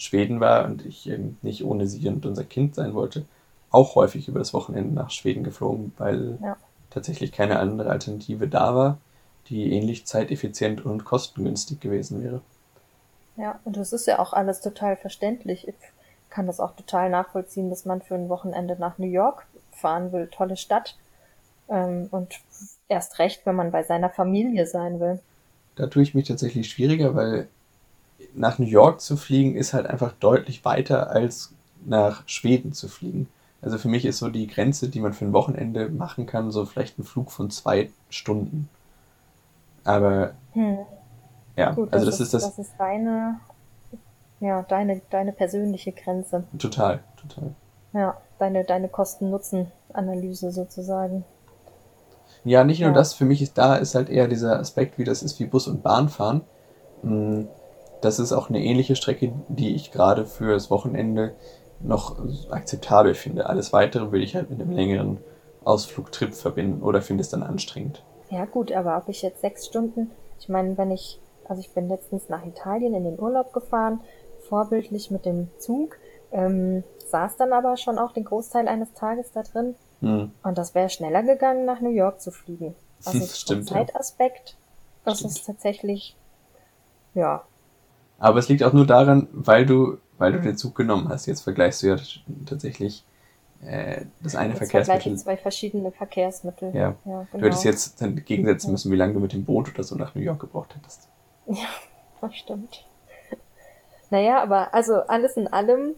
Schweden 0.02 0.40
war 0.40 0.66
und 0.66 0.86
ich 0.86 1.10
eben 1.10 1.38
nicht 1.42 1.64
ohne 1.64 1.88
sie 1.88 2.08
und 2.08 2.26
unser 2.26 2.44
Kind 2.44 2.76
sein 2.76 2.94
wollte, 2.94 3.26
auch 3.70 3.96
häufig 3.96 4.28
über 4.28 4.40
das 4.40 4.54
Wochenende 4.54 4.94
nach 4.94 5.12
Schweden 5.12 5.44
geflogen, 5.44 5.94
weil 5.98 6.38
ja. 6.42 6.58
tatsächlich 6.90 7.32
keine 7.32 7.60
andere 7.60 7.90
Alternative 7.90 8.48
da 8.48 8.76
war 8.76 8.98
die 9.52 9.74
ähnlich 9.74 10.06
zeiteffizient 10.06 10.86
und 10.86 11.04
kostengünstig 11.06 11.80
gewesen 11.80 12.24
wäre. 12.24 12.42
Ja, 13.38 13.60
und 13.66 13.78
das 13.78 13.94
ist 13.94 14.08
ja 14.08 14.20
auch 14.20 14.34
alles 14.34 14.62
total 14.62 14.96
verständlich. 14.96 15.68
Ich 15.68 15.76
kann 16.30 16.48
das 16.48 16.60
auch 16.60 16.76
total 16.76 17.10
nachvollziehen, 17.10 17.70
dass 17.70 17.86
man 17.86 18.02
für 18.02 18.16
ein 18.16 18.30
Wochenende 18.30 18.78
nach 18.80 18.98
New 18.98 19.08
York 19.08 19.46
fahren 19.72 20.12
will. 20.12 20.28
Tolle 20.28 20.58
Stadt. 20.58 20.98
Ähm, 21.70 22.08
und 22.12 22.40
erst 22.88 23.20
recht, 23.20 23.46
wenn 23.46 23.56
man 23.56 23.72
bei 23.72 23.84
seiner 23.84 24.10
Familie 24.10 24.66
sein 24.66 25.00
will. 25.00 25.20
Da 25.76 25.88
tue 25.88 26.04
ich 26.04 26.14
mich 26.14 26.28
tatsächlich 26.28 26.70
schwieriger, 26.70 27.16
weil 27.16 27.48
nach 28.34 28.60
New 28.60 28.66
York 28.66 29.02
zu 29.02 29.18
fliegen 29.18 29.56
ist 29.56 29.74
halt 29.74 29.88
einfach 29.88 30.14
deutlich 30.14 30.64
weiter 30.66 31.10
als 31.10 31.54
nach 31.86 32.24
Schweden 32.28 32.74
zu 32.74 32.88
fliegen. 32.88 33.28
Also 33.62 33.78
für 33.78 33.90
mich 33.90 34.06
ist 34.06 34.18
so 34.18 34.30
die 34.30 34.48
Grenze, 34.48 34.90
die 34.90 35.00
man 35.00 35.14
für 35.14 35.26
ein 35.26 35.34
Wochenende 35.34 35.90
machen 35.90 36.26
kann, 36.26 36.52
so 36.52 36.66
vielleicht 36.66 36.98
ein 36.98 37.04
Flug 37.04 37.32
von 37.32 37.52
zwei 37.52 37.92
Stunden. 38.10 38.70
Aber 39.84 40.32
hm. 40.54 40.80
ja, 41.56 41.72
Gut, 41.72 41.94
also 41.94 42.06
das, 42.06 42.18
das 42.18 42.28
ist, 42.28 42.34
das. 42.34 42.44
Das 42.44 42.60
ist 42.60 42.74
deine, 42.78 43.40
ja, 44.40 44.64
deine, 44.64 45.02
deine 45.10 45.32
persönliche 45.32 45.92
Grenze. 45.92 46.44
Total, 46.58 47.04
total. 47.18 47.54
Ja, 47.94 48.18
deine, 48.40 48.64
deine 48.64 48.90
Kosten-Nutzen-Analyse 48.90 50.52
sozusagen. 50.52 51.24
Ja, 52.44 52.64
nicht 52.64 52.80
nur 52.80 52.90
ja. 52.90 52.96
das, 52.96 53.14
für 53.14 53.26
mich 53.26 53.42
ist 53.42 53.58
da 53.58 53.76
ist 53.76 53.94
halt 53.94 54.10
eher 54.10 54.28
dieser 54.28 54.60
Aspekt, 54.60 54.98
wie 54.98 55.04
das 55.04 55.22
ist 55.22 55.40
wie 55.40 55.46
Bus 55.46 55.68
und 55.68 55.84
Bahn 55.84 56.10
fahren. 56.10 56.42
Hm, 57.02 57.48
das 58.02 58.20
ist 58.20 58.34
auch 58.34 58.50
eine 58.50 58.64
ähnliche 58.64 58.96
Strecke, 58.96 59.34
die 59.48 59.76
ich 59.76 59.92
gerade 59.92 60.26
für 60.26 60.54
das 60.54 60.70
Wochenende 60.70 61.36
noch 61.80 62.18
akzeptabel 62.50 63.14
finde. 63.16 63.48
Alles 63.48 63.74
weitere 63.74 64.12
will 64.12 64.24
ich 64.24 64.36
halt 64.36 64.50
mit 64.50 64.62
einem 64.62 64.72
längeren 64.72 65.18
Ausflugtrip 65.64 66.34
verbinden 66.34 66.82
oder 66.82 67.02
finde 67.02 67.22
es 67.22 67.30
dann 67.30 67.44
anstrengend. 67.44 68.04
Ja 68.30 68.46
gut, 68.46 68.72
aber 68.72 68.98
ob 68.98 69.10
ich 69.10 69.22
jetzt 69.22 69.42
sechs 69.42 69.66
Stunden, 69.66 70.12
ich 70.40 70.50
meine, 70.50 70.78
wenn 70.78 70.92
ich, 70.92 71.20
also 71.48 71.60
ich 71.60 71.70
bin 71.72 71.88
letztens 71.90 72.30
nach 72.30 72.46
Italien 72.46 72.94
in 72.94 73.04
den 73.04 73.20
Urlaub 73.20 73.54
gefahren, 73.54 74.00
vorbildlich 74.48 75.12
mit 75.12 75.26
dem 75.26 75.50
Zug, 75.60 75.98
ähm, 76.32 76.84
saß 77.08 77.38
dann 77.38 77.54
aber 77.54 77.78
schon 77.78 78.00
auch 78.00 78.14
den 78.14 78.24
Großteil 78.24 78.68
eines 78.68 78.94
Tages 78.94 79.32
da 79.34 79.44
drin. 79.44 79.76
Mhm. 80.00 80.32
Und 80.44 80.58
das 80.58 80.74
wäre 80.74 80.90
schneller 80.90 81.24
gegangen, 81.24 81.66
nach 81.66 81.82
New 81.82 81.92
York 81.92 82.22
zu 82.22 82.32
fliegen. 82.32 82.76
Also 83.04 83.26
Stimmt, 83.26 83.68
vom 83.68 83.78
Zeitaspekt, 83.78 84.58
das 85.06 85.18
Stimmt. 85.18 85.34
ist 85.34 85.46
tatsächlich, 85.48 86.16
ja. 87.16 87.42
Aber 88.22 88.38
es 88.38 88.48
liegt 88.50 88.62
auch 88.62 88.72
nur 88.72 88.86
daran, 88.86 89.28
weil 89.32 89.66
du, 89.66 89.98
weil 90.20 90.32
du 90.32 90.40
den 90.40 90.56
Zug 90.56 90.76
genommen 90.76 91.10
hast. 91.10 91.26
Jetzt 91.26 91.42
vergleichst 91.42 91.82
du 91.82 91.88
ja 91.88 91.98
tatsächlich 92.46 93.04
äh, 93.66 94.06
das 94.22 94.36
eine 94.36 94.50
jetzt 94.50 94.60
Verkehrsmittel. 94.60 95.18
zwei 95.18 95.38
verschiedene 95.38 95.92
Verkehrsmittel. 95.92 96.70
Ja. 96.76 96.82
ja 96.82 96.96
genau. 97.04 97.26
Du 97.32 97.40
hättest 97.40 97.64
jetzt 97.64 98.00
dann 98.00 98.16
gegensetzen 98.24 98.72
müssen, 98.72 98.92
wie 98.92 98.96
lange 98.96 99.14
du 99.14 99.20
mit 99.20 99.34
dem 99.34 99.44
Boot 99.44 99.74
oder 99.74 99.84
so 99.84 99.96
nach 99.96 100.14
New 100.14 100.22
York 100.22 100.40
gebraucht 100.40 100.76
hättest. 100.76 101.10
Ja, 101.48 101.66
das 102.22 102.36
stimmt. 102.36 102.86
Naja, 104.12 104.44
aber 104.44 104.72
also 104.76 104.98
alles 105.08 105.36
in 105.36 105.48
allem, 105.48 105.96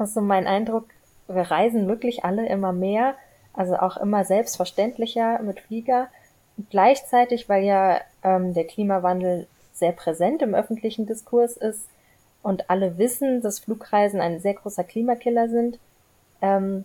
ist 0.00 0.14
so 0.14 0.20
mein 0.20 0.48
Eindruck, 0.48 0.86
wir 1.28 1.42
reisen 1.42 1.86
wirklich 1.86 2.24
alle 2.24 2.48
immer 2.48 2.72
mehr, 2.72 3.14
also 3.52 3.76
auch 3.76 3.96
immer 3.96 4.24
selbstverständlicher 4.24 5.40
mit 5.40 5.60
Flieger. 5.60 6.08
Und 6.56 6.68
gleichzeitig, 6.70 7.48
weil 7.48 7.62
ja 7.62 8.00
ähm, 8.24 8.54
der 8.54 8.66
Klimawandel 8.66 9.46
sehr 9.82 9.90
präsent 9.90 10.42
im 10.42 10.54
öffentlichen 10.54 11.06
Diskurs 11.06 11.56
ist 11.56 11.88
und 12.40 12.70
alle 12.70 12.98
wissen, 12.98 13.42
dass 13.42 13.58
Flugreisen 13.58 14.20
ein 14.20 14.38
sehr 14.38 14.54
großer 14.54 14.84
Klimakiller 14.84 15.48
sind, 15.48 15.80
ähm, 16.40 16.84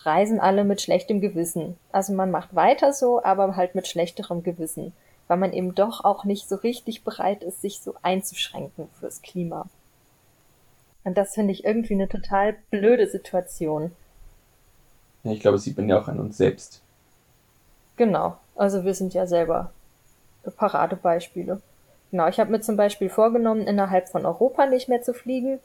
reisen 0.00 0.40
alle 0.40 0.64
mit 0.64 0.82
schlechtem 0.82 1.22
Gewissen. 1.22 1.78
Also 1.90 2.12
man 2.12 2.30
macht 2.30 2.54
weiter 2.54 2.92
so, 2.92 3.24
aber 3.24 3.56
halt 3.56 3.74
mit 3.74 3.88
schlechterem 3.88 4.42
Gewissen, 4.42 4.92
weil 5.26 5.38
man 5.38 5.54
eben 5.54 5.74
doch 5.74 6.04
auch 6.04 6.24
nicht 6.24 6.46
so 6.46 6.56
richtig 6.56 7.02
bereit 7.02 7.42
ist, 7.42 7.62
sich 7.62 7.80
so 7.80 7.94
einzuschränken 8.02 8.90
fürs 9.00 9.22
Klima. 9.22 9.64
Und 11.02 11.16
das 11.16 11.32
finde 11.32 11.52
ich 11.52 11.64
irgendwie 11.64 11.94
eine 11.94 12.10
total 12.10 12.56
blöde 12.68 13.06
Situation. 13.06 13.90
Ja, 15.22 15.32
ich 15.32 15.40
glaube, 15.40 15.56
das 15.56 15.64
sieht 15.64 15.78
man 15.78 15.88
ja 15.88 15.98
auch 15.98 16.08
an 16.08 16.20
uns 16.20 16.36
selbst. 16.36 16.82
Genau. 17.96 18.36
Also 18.54 18.84
wir 18.84 18.92
sind 18.92 19.14
ja 19.14 19.26
selber 19.26 19.72
Paradebeispiele. 20.58 21.62
Genau, 22.14 22.28
ich 22.28 22.38
habe 22.38 22.52
mir 22.52 22.60
zum 22.60 22.76
Beispiel 22.76 23.08
vorgenommen, 23.08 23.66
innerhalb 23.66 24.08
von 24.08 24.24
Europa 24.24 24.66
nicht 24.66 24.88
mehr 24.88 25.02
zu 25.02 25.14
fliegen. 25.14 25.58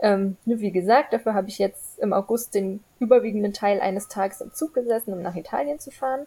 Ähm, 0.00 0.36
wie 0.44 0.72
gesagt, 0.72 1.12
dafür 1.12 1.34
habe 1.34 1.46
ich 1.46 1.58
jetzt 1.58 2.00
im 2.00 2.12
August 2.12 2.56
den 2.56 2.82
überwiegenden 2.98 3.52
Teil 3.52 3.80
eines 3.80 4.08
Tages 4.08 4.40
im 4.40 4.52
Zug 4.52 4.74
gesessen, 4.74 5.12
um 5.12 5.22
nach 5.22 5.36
Italien 5.36 5.78
zu 5.78 5.92
fahren. 5.92 6.26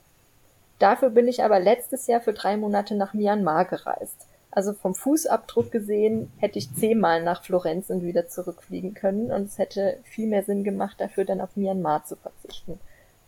Dafür 0.80 1.10
bin 1.10 1.28
ich 1.28 1.44
aber 1.44 1.60
letztes 1.60 2.08
Jahr 2.08 2.22
für 2.22 2.32
drei 2.32 2.56
Monate 2.56 2.96
nach 2.96 3.14
Myanmar 3.14 3.66
gereist. 3.66 4.26
Also 4.52 4.72
vom 4.72 4.96
Fußabdruck 4.96 5.70
gesehen 5.70 6.32
hätte 6.38 6.58
ich 6.58 6.74
zehnmal 6.74 7.22
nach 7.22 7.44
Florenz 7.44 7.90
und 7.90 8.06
wieder 8.06 8.30
zurückfliegen 8.30 8.94
können 8.94 9.34
und 9.34 9.48
es 9.48 9.58
hätte 9.58 9.98
viel 10.06 10.28
mehr 10.28 10.44
Sinn 10.44 10.64
gemacht, 10.64 11.02
dafür 11.02 11.26
dann 11.26 11.42
auf 11.42 11.58
Myanmar 11.58 12.06
zu 12.06 12.16
verzichten. 12.16 12.80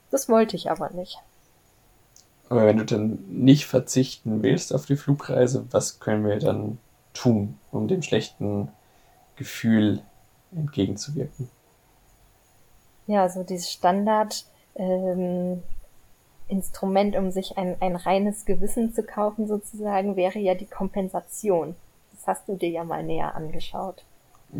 Das 0.10 0.30
wollte 0.30 0.56
ich 0.56 0.72
aber 0.72 0.89
nicht. 0.92 1.20
Aber 2.53 2.67
wenn 2.67 2.77
du 2.77 2.86
dann 2.86 3.17
nicht 3.29 3.65
verzichten 3.65 4.43
willst 4.43 4.75
auf 4.75 4.86
die 4.86 4.95
Flugreise, 4.95 5.65
was 5.72 6.00
können 6.00 6.24
wir 6.24 6.38
dann 6.38 6.77
tun, 7.15 7.57
um 7.72 7.88
dem 7.88 8.03
schlechten 8.03 8.69
Gefühl 9.38 10.03
entgegenzuwirken? 10.55 11.50
Ja, 13.07 13.27
so 13.27 13.41
dieses 13.41 13.72
Standard 13.72 14.45
ähm, 14.75 15.63
Instrument, 16.48 17.15
um 17.15 17.31
sich 17.31 17.57
ein, 17.57 17.75
ein 17.79 17.95
reines 17.95 18.45
Gewissen 18.45 18.93
zu 18.93 19.01
kaufen, 19.01 19.48
sozusagen, 19.48 20.15
wäre 20.15 20.38
ja 20.38 20.53
die 20.53 20.67
Kompensation. 20.67 21.75
Das 22.12 22.27
hast 22.27 22.48
du 22.48 22.55
dir 22.55 22.69
ja 22.69 22.83
mal 22.83 23.01
näher 23.01 23.33
angeschaut. 23.33 24.05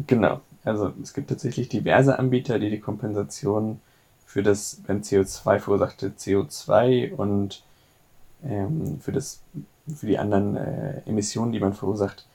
Genau. 0.08 0.42
Also 0.64 0.92
es 1.00 1.14
gibt 1.14 1.30
tatsächlich 1.30 1.70
diverse 1.70 2.18
Anbieter, 2.18 2.58
die 2.58 2.72
die 2.72 2.80
Kompensation 2.80 3.80
für 4.26 4.42
das 4.42 4.82
beim 4.88 5.02
CO2 5.02 5.60
verursachte 5.60 6.10
CO2 6.18 7.14
und 7.14 7.62
ähm, 8.46 9.00
für 9.00 9.12
das 9.12 9.42
für 9.94 10.06
die 10.06 10.18
anderen 10.18 10.56
äh, 10.56 11.02
Emissionen, 11.06 11.52
die 11.52 11.60
man 11.60 11.74
verursacht, 11.74 12.26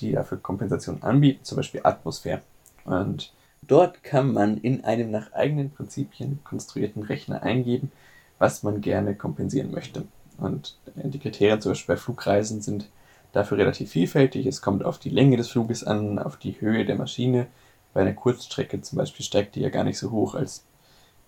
die 0.00 0.12
dafür 0.12 0.38
Kompensation 0.38 1.02
anbieten, 1.02 1.44
zum 1.44 1.56
Beispiel 1.56 1.80
Atmosphäre. 1.84 2.42
Und 2.84 3.32
dort 3.62 4.02
kann 4.02 4.32
man 4.32 4.58
in 4.58 4.84
einem 4.84 5.10
nach 5.10 5.32
eigenen 5.32 5.70
Prinzipien 5.70 6.40
konstruierten 6.44 7.02
Rechner 7.02 7.42
eingeben, 7.42 7.90
was 8.38 8.62
man 8.62 8.80
gerne 8.80 9.14
kompensieren 9.14 9.70
möchte. 9.70 10.04
Und 10.38 10.76
die 10.94 11.18
Kriterien 11.18 11.60
zum 11.60 11.72
Beispiel 11.72 11.94
bei 11.94 12.00
Flugreisen 12.00 12.60
sind 12.60 12.88
dafür 13.32 13.58
relativ 13.58 13.90
vielfältig. 13.90 14.46
Es 14.46 14.62
kommt 14.62 14.84
auf 14.84 14.98
die 14.98 15.10
Länge 15.10 15.36
des 15.36 15.48
Fluges 15.48 15.84
an, 15.84 16.18
auf 16.18 16.36
die 16.36 16.60
Höhe 16.60 16.84
der 16.84 16.96
Maschine. 16.96 17.46
Bei 17.94 18.02
einer 18.02 18.12
Kurzstrecke 18.12 18.80
zum 18.82 18.98
Beispiel 18.98 19.24
steigt 19.24 19.54
die 19.54 19.60
ja 19.60 19.70
gar 19.70 19.84
nicht 19.84 19.98
so 19.98 20.10
hoch 20.10 20.34
als 20.34 20.64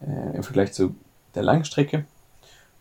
äh, 0.01 0.37
im 0.37 0.43
Vergleich 0.43 0.73
zu 0.73 0.95
der 1.35 1.43
Langstrecke. 1.43 2.05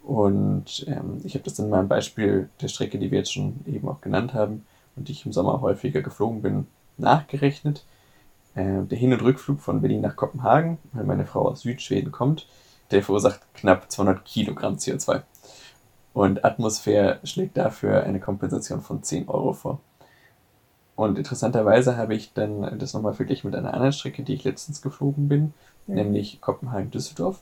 Und 0.08 0.86
ähm, 0.88 1.20
ich 1.26 1.34
habe 1.34 1.44
das 1.44 1.60
in 1.60 1.70
meinem 1.70 1.90
Beispiel 1.90 2.50
der 2.62 2.70
Strecke, 2.70 2.98
die 2.98 3.12
wir 3.12 3.18
jetzt 3.18 3.34
schon 3.34 3.60
eben 3.66 3.90
auch 3.90 4.00
genannt 4.00 4.34
haben 4.34 4.66
und 4.96 5.10
die 5.10 5.12
ich 5.12 5.26
im 5.26 5.34
Sommer 5.34 5.60
häufiger 5.60 6.02
geflogen 6.02 6.42
bin, 6.42 6.68
nachgerechnet. 6.98 7.84
Äh, 8.56 8.84
der 8.84 8.98
Hin- 8.98 9.12
und 9.12 9.22
Rückflug 9.22 9.60
von 9.60 9.82
Berlin 9.82 10.00
nach 10.00 10.16
Kopenhagen, 10.16 10.78
weil 10.94 11.04
meine 11.04 11.26
Frau 11.26 11.50
aus 11.50 11.60
Südschweden 11.60 12.14
kommt, 12.14 12.48
der 12.92 13.04
verursacht 13.04 13.42
knapp 13.54 13.92
200 13.92 14.24
Kilogramm 14.24 14.76
CO2. 14.76 15.24
Und 16.14 16.46
Atmosphäre 16.46 17.20
schlägt 17.26 17.58
dafür 17.58 18.04
eine 18.04 18.22
Kompensation 18.22 18.80
von 18.80 19.04
10 19.04 19.28
Euro 19.28 19.52
vor. 19.52 19.82
Und 20.96 21.18
interessanterweise 21.18 21.98
habe 21.98 22.16
ich 22.16 22.32
dann 22.32 22.80
das 22.80 22.94
nochmal 22.94 23.14
verglichen 23.14 23.50
mit 23.50 23.60
einer 23.60 23.74
anderen 23.74 23.92
Strecke, 23.92 24.24
die 24.24 24.36
ich 24.36 24.46
letztens 24.46 24.82
geflogen 24.82 25.28
bin, 25.28 25.54
mhm. 25.86 25.96
nämlich 25.96 26.40
Kopenhagen-Düsseldorf. 26.40 27.42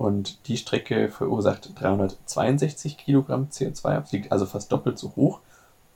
Und 0.00 0.48
die 0.48 0.56
Strecke 0.56 1.10
verursacht 1.10 1.78
362 1.78 2.96
Kilogramm 2.96 3.48
CO2, 3.52 4.00
fliegt 4.06 4.32
also 4.32 4.46
fast 4.46 4.72
doppelt 4.72 4.98
so 4.98 5.14
hoch. 5.14 5.40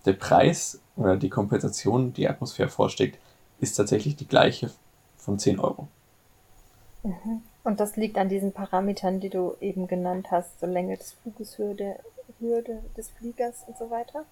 Der 0.05 0.13
Preis 0.13 0.79
oder 0.95 1.17
die 1.17 1.31
Kompensation, 1.31 2.13
die 2.13 2.29
Atmosphäre 2.29 2.69
vorschlägt, 2.69 3.19
ist 3.61 3.77
tatsächlich 3.77 4.15
die 4.15 4.29
gleiche 4.29 4.71
von 5.17 5.39
10 5.39 5.59
Euro. 5.59 5.89
Mhm. 7.03 7.41
Und 7.63 7.81
das 7.81 7.97
liegt 7.97 8.19
an 8.19 8.29
diesen 8.29 8.53
Parametern, 8.53 9.21
die 9.21 9.31
du 9.31 9.55
eben 9.63 9.87
genannt 9.87 10.27
hast, 10.31 10.61
so 10.61 10.67
Länge 10.67 10.99
des 10.99 11.13
Fluges, 11.23 11.57
der, 11.57 11.99
Höhe 12.41 12.63
des 12.99 13.09
Fliegers 13.09 13.65
und 13.67 13.79
so 13.79 13.89
weiter? 13.89 14.27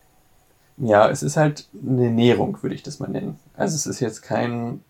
Ja, 0.76 1.09
es 1.09 1.23
ist 1.23 1.38
halt 1.38 1.67
eine 1.73 2.11
Näherung, 2.11 2.62
würde 2.62 2.75
ich 2.75 2.83
das 2.83 3.00
mal 3.00 3.09
nennen. 3.09 3.38
Also 3.57 3.75
es 3.76 3.87
ist 3.87 4.00
jetzt 4.00 4.21
kein, 4.21 4.85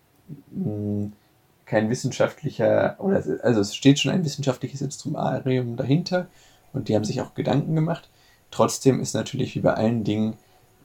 hm, 0.52 1.12
kein 1.72 1.88
wissenschaftlicher, 1.88 2.96
oder 2.98 3.24
also 3.42 3.60
es 3.60 3.74
steht 3.74 3.98
schon 3.98 4.12
ein 4.12 4.26
wissenschaftliches 4.26 4.82
Instrumentarium 4.82 5.76
dahinter 5.76 6.26
und 6.74 6.88
die 6.88 6.94
haben 6.94 7.04
sich 7.04 7.22
auch 7.22 7.32
Gedanken 7.32 7.74
gemacht. 7.74 8.10
Trotzdem 8.50 9.00
ist 9.00 9.14
natürlich 9.14 9.54
wie 9.54 9.60
bei 9.60 9.72
allen 9.72 10.04
Dingen, 10.04 10.34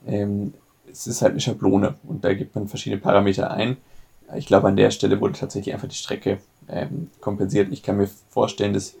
ähm, 0.06 0.54
es 0.90 1.06
ist 1.06 1.20
halt 1.20 1.32
eine 1.32 1.42
Schablone 1.42 1.96
und 2.04 2.24
da 2.24 2.32
gibt 2.32 2.54
man 2.54 2.68
verschiedene 2.68 3.02
Parameter 3.02 3.50
ein. 3.50 3.76
Ich 4.34 4.46
glaube, 4.46 4.66
an 4.66 4.76
der 4.76 4.90
Stelle 4.90 5.20
wurde 5.20 5.34
tatsächlich 5.34 5.74
einfach 5.74 5.88
die 5.88 5.94
Strecke 5.94 6.38
ähm, 6.70 7.10
kompensiert. 7.20 7.70
Ich 7.70 7.82
kann 7.82 7.98
mir 7.98 8.08
vorstellen, 8.30 8.72
dass 8.72 8.94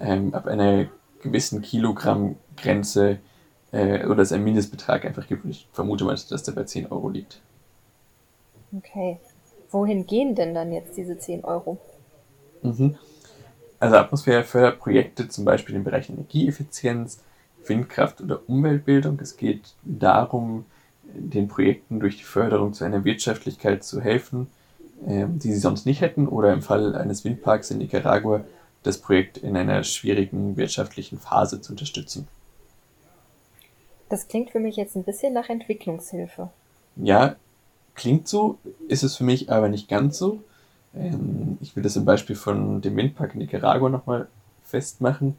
ähm, 0.00 0.34
ab 0.34 0.48
einer 0.48 0.88
gewissen 1.22 1.62
Kilogrammgrenze 1.62 3.18
äh, 3.70 4.04
oder 4.04 4.22
es 4.22 4.32
einen 4.32 4.42
Mindestbetrag 4.42 5.04
einfach 5.04 5.28
gibt. 5.28 5.44
Ich 5.44 5.68
vermute 5.72 6.02
mal, 6.02 6.16
dass 6.28 6.42
der 6.42 6.52
bei 6.52 6.64
10 6.64 6.90
Euro 6.90 7.08
liegt. 7.08 7.40
Okay. 8.76 9.20
Wohin 9.70 10.06
gehen 10.06 10.34
denn 10.34 10.54
dann 10.54 10.72
jetzt 10.72 10.96
diese 10.96 11.18
10 11.18 11.44
Euro? 11.44 11.78
Mhm. 12.62 12.96
Also 13.78 13.96
Atmosphäre 13.96 14.44
fördert 14.44 14.78
Projekte 14.78 15.28
zum 15.28 15.44
Beispiel 15.44 15.74
im 15.74 15.84
Bereich 15.84 16.10
Energieeffizienz, 16.10 17.20
Windkraft 17.66 18.20
oder 18.20 18.40
Umweltbildung. 18.46 19.18
Es 19.20 19.36
geht 19.36 19.74
darum, 19.82 20.66
den 21.04 21.48
Projekten 21.48 22.00
durch 22.00 22.18
die 22.18 22.24
Förderung 22.24 22.72
zu 22.72 22.84
einer 22.84 23.04
Wirtschaftlichkeit 23.04 23.84
zu 23.84 24.00
helfen, 24.00 24.48
ähm, 25.06 25.38
die 25.38 25.52
sie 25.52 25.58
sonst 25.58 25.86
nicht 25.86 26.00
hätten, 26.02 26.28
oder 26.28 26.52
im 26.52 26.62
Fall 26.62 26.94
eines 26.94 27.24
Windparks 27.24 27.70
in 27.70 27.78
Nicaragua 27.78 28.44
das 28.82 28.98
Projekt 28.98 29.38
in 29.38 29.56
einer 29.56 29.82
schwierigen 29.82 30.56
wirtschaftlichen 30.56 31.18
Phase 31.18 31.60
zu 31.60 31.72
unterstützen. 31.72 32.28
Das 34.08 34.26
klingt 34.26 34.50
für 34.50 34.60
mich 34.60 34.76
jetzt 34.76 34.96
ein 34.96 35.04
bisschen 35.04 35.32
nach 35.32 35.48
Entwicklungshilfe. 35.48 36.50
Ja, 36.96 37.36
klingt 38.00 38.26
so, 38.28 38.56
ist 38.88 39.02
es 39.02 39.16
für 39.16 39.24
mich 39.24 39.52
aber 39.52 39.68
nicht 39.68 39.86
ganz 39.88 40.16
so. 40.16 40.40
Ähm, 40.94 41.58
ich 41.60 41.76
will 41.76 41.82
das 41.82 41.96
im 41.96 42.06
Beispiel 42.06 42.34
von 42.34 42.80
dem 42.80 42.96
Windpark 42.96 43.34
in 43.34 43.40
Nicaragua 43.40 43.90
nochmal 43.90 44.26
festmachen. 44.64 45.36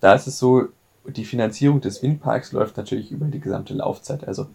Da 0.00 0.12
ist 0.12 0.26
es 0.26 0.38
so, 0.38 0.68
die 1.06 1.24
Finanzierung 1.24 1.80
des 1.80 2.02
Windparks 2.02 2.52
läuft 2.52 2.76
natürlich 2.76 3.10
über 3.10 3.24
die 3.26 3.40
gesamte 3.40 3.72
Laufzeit. 3.72 4.28
Also 4.28 4.48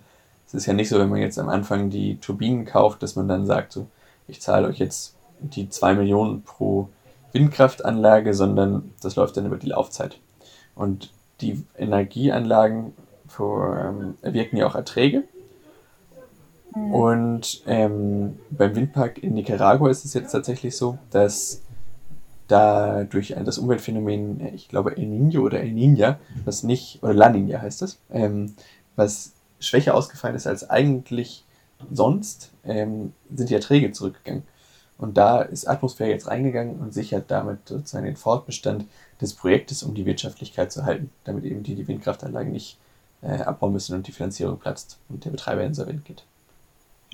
es 0.46 0.54
ist 0.54 0.68
ja 0.68 0.74
nicht 0.74 0.90
so, 0.90 1.00
wenn 1.00 1.10
man 1.10 1.22
jetzt 1.22 1.40
am 1.40 1.50
Anfang 1.50 1.90
die 1.90 2.18
Turbinen 2.18 2.66
kauft, 2.66 3.02
dass 3.02 3.16
man 3.16 3.28
dann 3.28 3.48
sagt, 3.48 3.72
so, 3.72 3.88
ich 4.28 4.42
zahle 4.42 4.68
euch 4.68 4.78
jetzt 4.78 5.16
die 5.40 5.70
2 5.70 5.96
Millionen 5.96 6.44
pro 6.44 6.90
Windkraftanlage, 7.32 8.36
sondern 8.36 8.94
das 9.02 9.16
läuft 9.16 9.38
dann 9.38 9.48
über 9.48 9.58
die 9.58 9.70
Laufzeit. 9.70 10.20
Und 10.76 11.12
die 11.42 11.64
Energieanlagen 11.78 12.94
für, 13.28 13.76
ähm, 13.90 14.18
erwirken 14.22 14.58
ja 14.58 14.68
auch 14.68 14.76
Erträge. 14.76 15.24
Mhm. 16.76 16.94
Und 16.94 17.64
ähm, 17.68 18.40
beim 18.50 18.76
Windpark 18.76 19.24
in 19.24 19.34
Nicaragua 19.34 19.90
ist 19.90 20.06
es 20.06 20.14
jetzt 20.14 20.32
tatsächlich 20.32 20.76
so, 20.76 20.98
dass 21.12 21.62
da 22.48 23.04
durch 23.04 23.36
das 23.46 23.58
Umweltphänomen, 23.58 24.54
ich 24.54 24.68
glaube 24.70 24.98
El 24.98 25.06
Niño 25.06 25.42
oder 25.42 25.62
El 25.62 25.70
Niña, 25.70 26.18
was 26.46 26.64
nicht, 26.64 27.02
oder 27.04 27.14
La 27.14 27.28
Niña 27.30 27.62
heißt 27.62 27.84
es, 27.84 28.00
ähm, 28.12 28.56
was 28.96 29.34
schwächer 29.60 29.94
ausgefallen 29.94 30.36
ist 30.36 30.48
als 30.48 30.70
eigentlich 30.70 31.46
sonst, 31.92 32.52
ähm, 32.66 33.14
sind 33.34 33.50
die 33.50 33.54
Erträge 33.54 33.92
zurückgegangen. 33.92 34.44
Und 34.98 35.18
da 35.18 35.42
ist 35.42 35.68
Atmosphäre 35.68 36.10
jetzt 36.10 36.28
reingegangen 36.28 36.80
und 36.80 36.94
sichert 36.94 37.32
damit 37.32 37.70
sozusagen 37.70 38.06
den 38.06 38.18
Fortbestand 38.18 38.86
des 39.22 39.34
Projektes, 39.34 39.84
um 39.84 39.94
die 39.94 40.06
Wirtschaftlichkeit 40.06 40.72
zu 40.72 40.84
halten, 40.84 41.10
damit 41.24 41.46
eben 41.46 41.64
die, 41.64 41.76
die 41.76 41.88
Windkraftanlagen 41.88 42.52
nicht 42.52 42.78
äh, 43.22 43.38
abbauen 43.42 43.72
müssen 43.72 43.96
und 43.96 44.08
die 44.08 44.12
Finanzierung 44.12 44.60
platzt 44.60 44.98
und 45.08 45.24
der 45.24 45.30
Betreiber 45.30 45.64
insolvent 45.64 46.04
geht. 46.04 46.26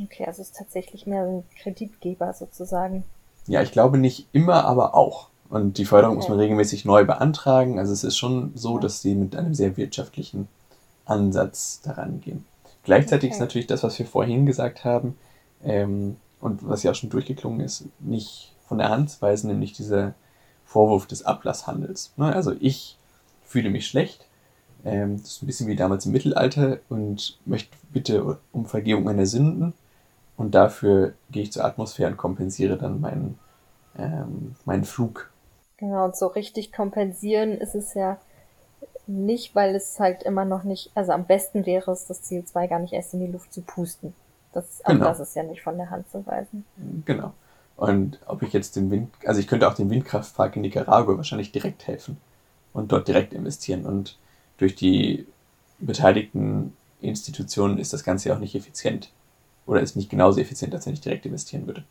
Okay, 0.01 0.25
also 0.25 0.41
es 0.41 0.49
ist 0.49 0.57
tatsächlich 0.57 1.07
mehr 1.07 1.23
ein 1.23 1.43
Kreditgeber 1.61 2.33
sozusagen. 2.33 3.03
Ja, 3.47 3.61
ich 3.61 3.71
glaube 3.71 3.97
nicht 3.97 4.27
immer, 4.33 4.65
aber 4.65 4.95
auch. 4.95 5.29
Und 5.49 5.77
die 5.77 5.85
Förderung 5.85 6.17
okay. 6.17 6.23
muss 6.23 6.29
man 6.29 6.39
regelmäßig 6.39 6.85
neu 6.85 7.05
beantragen. 7.05 7.79
Also 7.79 7.93
es 7.93 8.03
ist 8.03 8.17
schon 8.17 8.51
so, 8.55 8.79
dass 8.79 9.01
sie 9.01 9.15
mit 9.15 9.35
einem 9.35 9.53
sehr 9.53 9.77
wirtschaftlichen 9.77 10.47
Ansatz 11.05 11.81
daran 11.81 12.19
gehen. 12.19 12.45
Gleichzeitig 12.83 13.29
okay. 13.29 13.35
ist 13.35 13.39
natürlich 13.39 13.67
das, 13.67 13.83
was 13.83 13.97
wir 13.97 14.05
vorhin 14.05 14.45
gesagt 14.45 14.83
haben, 14.83 15.17
ähm, 15.63 16.17
und 16.41 16.67
was 16.67 16.83
ja 16.83 16.91
auch 16.91 16.95
schon 16.95 17.09
durchgeklungen 17.09 17.61
ist, 17.61 17.85
nicht 17.99 18.53
von 18.67 18.77
der 18.77 18.89
Hand 18.89 19.09
zu 19.09 19.21
weisen, 19.21 19.47
nämlich 19.49 19.73
dieser 19.73 20.13
Vorwurf 20.65 21.07
des 21.07 21.25
Ablasshandels. 21.25 22.13
Ne? 22.17 22.33
Also 22.33 22.53
ich 22.59 22.97
fühle 23.43 23.69
mich 23.69 23.87
schlecht, 23.87 24.25
ähm, 24.83 25.17
das 25.17 25.31
ist 25.31 25.43
ein 25.43 25.47
bisschen 25.47 25.67
wie 25.67 25.75
damals 25.75 26.05
im 26.05 26.11
Mittelalter 26.11 26.79
und 26.89 27.39
möchte 27.45 27.75
bitte 27.91 28.37
um 28.51 28.65
Vergebung 28.65 29.03
meiner 29.03 29.25
Sünden 29.25 29.73
und 30.37 30.55
dafür 30.55 31.13
gehe 31.31 31.43
ich 31.43 31.51
zur 31.51 31.65
Atmosphäre 31.65 32.11
und 32.11 32.17
kompensiere 32.17 32.77
dann 32.77 32.99
meinen, 32.99 33.39
ähm, 33.97 34.55
meinen 34.65 34.83
Flug. 34.83 35.31
Genau, 35.77 36.05
und 36.05 36.15
so 36.15 36.27
richtig 36.27 36.71
kompensieren 36.71 37.51
ist 37.51 37.75
es 37.75 37.93
ja 37.93 38.17
nicht, 39.07 39.55
weil 39.55 39.75
es 39.75 39.99
halt 39.99 40.23
immer 40.23 40.45
noch 40.45 40.63
nicht, 40.63 40.91
also 40.95 41.11
am 41.11 41.25
besten 41.25 41.65
wäre 41.65 41.91
es, 41.91 42.07
das 42.07 42.23
CO2 42.23 42.67
gar 42.67 42.79
nicht 42.79 42.93
erst 42.93 43.13
in 43.13 43.19
die 43.19 43.31
Luft 43.31 43.53
zu 43.53 43.61
pusten. 43.61 44.13
Das, 44.51 44.81
genau. 44.85 45.05
das 45.05 45.19
ist 45.19 45.35
ja 45.35 45.43
nicht 45.43 45.61
von 45.61 45.77
der 45.77 45.89
Hand 45.89 46.09
zu 46.09 46.25
weisen. 46.25 46.65
Genau. 47.05 47.33
Und 47.75 48.19
ob 48.25 48.41
ich 48.41 48.53
jetzt 48.53 48.77
den 48.77 48.89
Wind, 48.89 49.11
also 49.25 49.39
ich 49.39 49.47
könnte 49.47 49.67
auch 49.67 49.73
dem 49.73 49.89
Windkraftpark 49.89 50.55
in 50.55 50.61
Nicaragua 50.61 51.17
wahrscheinlich 51.17 51.51
direkt 51.51 51.87
helfen 51.87 52.17
und 52.73 52.91
dort 52.91 53.07
direkt 53.07 53.33
investieren. 53.33 53.85
Und 53.85 54.17
durch 54.57 54.75
die 54.75 55.27
beteiligten 55.79 56.75
Institutionen 57.01 57.77
ist 57.77 57.91
das 57.91 58.05
Ganze 58.05 58.29
ja 58.29 58.35
auch 58.35 58.39
nicht 58.39 58.55
effizient 58.55 59.11
oder 59.65 59.81
ist 59.81 59.95
nicht 59.95 60.09
genauso 60.09 60.39
effizient, 60.39 60.73
als 60.73 60.85
wenn 60.85 60.93
ich 60.93 61.01
direkt 61.01 61.25
investieren 61.25 61.67
würde. 61.67 61.83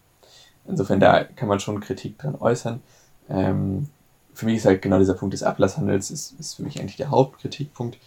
Insofern, 0.66 1.00
da 1.00 1.24
kann 1.24 1.48
man 1.48 1.60
schon 1.60 1.80
Kritik 1.80 2.18
dran 2.18 2.36
äußern. 2.36 2.80
Ähm, 3.28 3.88
für 4.32 4.46
mich 4.46 4.56
ist 4.56 4.66
halt 4.66 4.82
genau 4.82 4.98
dieser 4.98 5.14
Punkt 5.14 5.32
des 5.32 5.42
Ablasshandels, 5.42 6.10
ist, 6.10 6.38
ist 6.38 6.54
für 6.54 6.62
mich 6.62 6.80
eigentlich 6.80 6.96
der 6.96 7.10
Hauptkritikpunkt. 7.10 7.98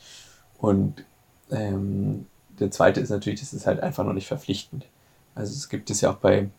Und 0.57 1.05
ähm, 1.51 2.25
der 2.59 2.71
zweite 2.71 3.00
ist 3.00 3.09
natürlich, 3.09 3.39
das 3.39 3.53
ist 3.53 3.67
halt 3.67 3.81
einfach 3.81 4.03
noch 4.03 4.13
nicht 4.13 4.27
verpflichtend. 4.27 4.86
Also 5.36 5.53
es 5.53 5.69
gibt 5.69 5.89
es 5.89 6.01
ja 6.01 6.12
auch 6.12 6.17
bei, 6.17 6.50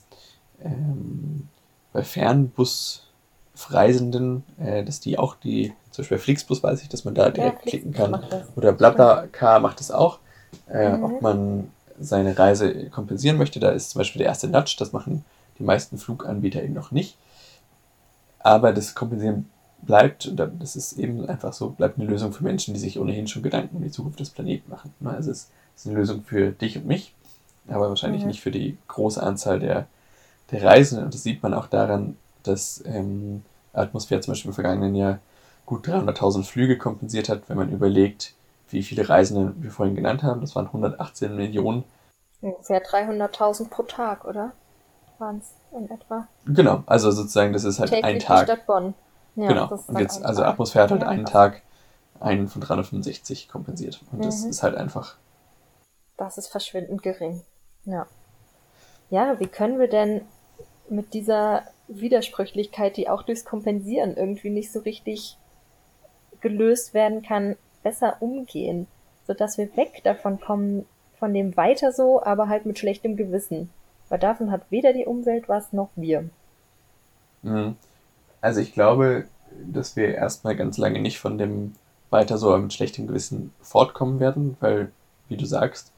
ähm, 0.62 1.48
bei 1.92 2.02
Fernbusreisenden, 2.04 4.44
äh, 4.58 4.84
dass 4.84 5.00
die 5.00 5.18
auch 5.18 5.34
die, 5.34 5.74
zum 5.90 6.02
Beispiel 6.02 6.18
bei 6.18 6.22
Flixbus 6.22 6.62
weiß 6.62 6.82
ich, 6.82 6.88
dass 6.88 7.04
man 7.04 7.14
da 7.14 7.30
direkt 7.30 7.64
ja, 7.64 7.70
klicken 7.70 7.92
kann. 7.92 8.24
Oder 8.54 8.72
BlaBlaCar 8.72 9.58
macht 9.60 9.80
das 9.80 9.90
auch. 9.90 10.20
Äh, 10.70 10.96
mhm. 10.96 11.04
Ob 11.04 11.20
man 11.20 11.70
seine 12.00 12.38
Reise 12.38 12.90
kompensieren 12.90 13.38
möchte. 13.38 13.60
Da 13.60 13.70
ist 13.70 13.90
zum 13.90 14.00
Beispiel 14.00 14.20
der 14.20 14.28
erste 14.28 14.48
Nudge, 14.48 14.76
das 14.78 14.92
machen 14.92 15.24
die 15.58 15.64
meisten 15.64 15.98
Fluganbieter 15.98 16.62
eben 16.62 16.74
noch 16.74 16.90
nicht. 16.90 17.16
Aber 18.38 18.72
das 18.72 18.94
Kompensieren 18.94 19.50
bleibt, 19.82 20.26
und 20.26 20.36
das 20.36 20.76
ist 20.76 20.92
eben 20.94 21.28
einfach 21.28 21.52
so, 21.52 21.70
bleibt 21.70 21.98
eine 21.98 22.08
Lösung 22.08 22.32
für 22.32 22.44
Menschen, 22.44 22.74
die 22.74 22.80
sich 22.80 22.98
ohnehin 22.98 23.28
schon 23.28 23.42
Gedanken 23.42 23.76
um 23.76 23.82
die 23.82 23.90
Zukunft 23.90 24.20
des 24.20 24.30
Planeten 24.30 24.70
machen. 24.70 24.92
Ne, 25.00 25.10
also 25.10 25.30
es 25.30 25.50
ist 25.76 25.86
eine 25.86 25.96
Lösung 25.96 26.22
für 26.22 26.50
dich 26.50 26.76
und 26.76 26.86
mich, 26.86 27.14
aber 27.68 27.88
wahrscheinlich 27.88 28.22
mhm. 28.22 28.28
nicht 28.28 28.40
für 28.40 28.50
die 28.50 28.76
große 28.88 29.22
Anzahl 29.22 29.60
der, 29.60 29.86
der 30.50 30.62
Reisenden. 30.62 31.06
Und 31.06 31.14
das 31.14 31.22
sieht 31.22 31.42
man 31.42 31.54
auch 31.54 31.66
daran, 31.66 32.16
dass 32.42 32.82
ähm, 32.86 33.42
Atmosphäre 33.72 34.20
zum 34.20 34.32
Beispiel 34.32 34.50
im 34.50 34.54
vergangenen 34.54 34.94
Jahr 34.94 35.18
gut 35.66 35.86
300.000 35.86 36.44
Flüge 36.44 36.78
kompensiert 36.78 37.28
hat, 37.28 37.48
wenn 37.48 37.56
man 37.56 37.70
überlegt, 37.70 38.34
wie 38.70 38.82
viele 38.82 39.08
Reisende 39.08 39.54
wir 39.58 39.70
vorhin 39.70 39.94
genannt 39.94 40.22
haben. 40.22 40.40
Das 40.40 40.54
waren 40.54 40.66
118 40.66 41.34
Millionen. 41.34 41.84
Ungefähr 42.40 42.82
300.000 42.82 43.68
pro 43.68 43.82
Tag, 43.82 44.24
oder? 44.24 44.52
Waren 45.18 45.38
es 45.38 45.54
in 45.76 45.90
etwa? 45.90 46.28
Genau, 46.46 46.84
also 46.86 47.10
sozusagen, 47.10 47.52
das 47.52 47.64
ist 47.64 47.80
halt 47.80 47.90
Täglich 47.90 48.04
ein 48.04 48.18
Tag. 48.20 48.44
Stadt 48.44 48.66
Bonn. 48.66 48.94
Ja, 49.34 49.48
genau, 49.48 49.80
und 49.86 49.98
jetzt, 49.98 50.24
also 50.24 50.42
Atmosphäre 50.42 50.84
hat 50.84 50.90
halt 50.90 51.02
ja, 51.02 51.08
einen 51.08 51.24
Tag 51.24 51.62
einen 52.20 52.48
von 52.48 52.60
365 52.60 53.48
kompensiert. 53.48 54.00
Und 54.12 54.18
mhm. 54.18 54.22
das 54.22 54.44
ist 54.44 54.62
halt 54.62 54.76
einfach. 54.76 55.16
Das 56.16 56.38
ist 56.38 56.48
verschwindend 56.48 57.02
gering. 57.02 57.42
Ja. 57.84 58.06
Ja, 59.10 59.38
wie 59.40 59.46
können 59.46 59.78
wir 59.78 59.88
denn 59.88 60.22
mit 60.88 61.14
dieser 61.14 61.62
Widersprüchlichkeit, 61.86 62.96
die 62.96 63.08
auch 63.08 63.22
durchs 63.22 63.44
Kompensieren 63.44 64.16
irgendwie 64.16 64.50
nicht 64.50 64.72
so 64.72 64.80
richtig 64.80 65.38
gelöst 66.40 66.94
werden 66.94 67.22
kann, 67.22 67.56
besser 67.88 68.16
umgehen, 68.20 68.86
sodass 69.26 69.56
wir 69.56 69.74
weg 69.76 70.02
davon 70.04 70.40
kommen, 70.40 70.84
von 71.18 71.32
dem 71.32 71.56
weiter 71.56 71.90
so, 71.90 72.22
aber 72.22 72.48
halt 72.48 72.66
mit 72.66 72.78
schlechtem 72.78 73.16
Gewissen. 73.16 73.70
Weil 74.10 74.18
davon 74.18 74.50
hat 74.50 74.62
weder 74.70 74.92
die 74.92 75.06
Umwelt 75.06 75.48
was 75.48 75.72
noch 75.72 75.88
wir. 75.96 76.28
Mhm. 77.42 77.76
Also 78.40 78.60
ich 78.60 78.74
glaube, 78.74 79.24
dass 79.66 79.96
wir 79.96 80.14
erstmal 80.14 80.54
ganz 80.54 80.76
lange 80.76 81.00
nicht 81.00 81.18
von 81.18 81.38
dem 81.38 81.72
weiter 82.10 82.36
so, 82.38 82.48
aber 82.48 82.58
mit 82.58 82.72
schlechtem 82.72 83.06
Gewissen 83.06 83.52
fortkommen 83.60 84.20
werden, 84.20 84.56
weil, 84.60 84.92
wie 85.28 85.36
du 85.36 85.46
sagst, 85.46 85.92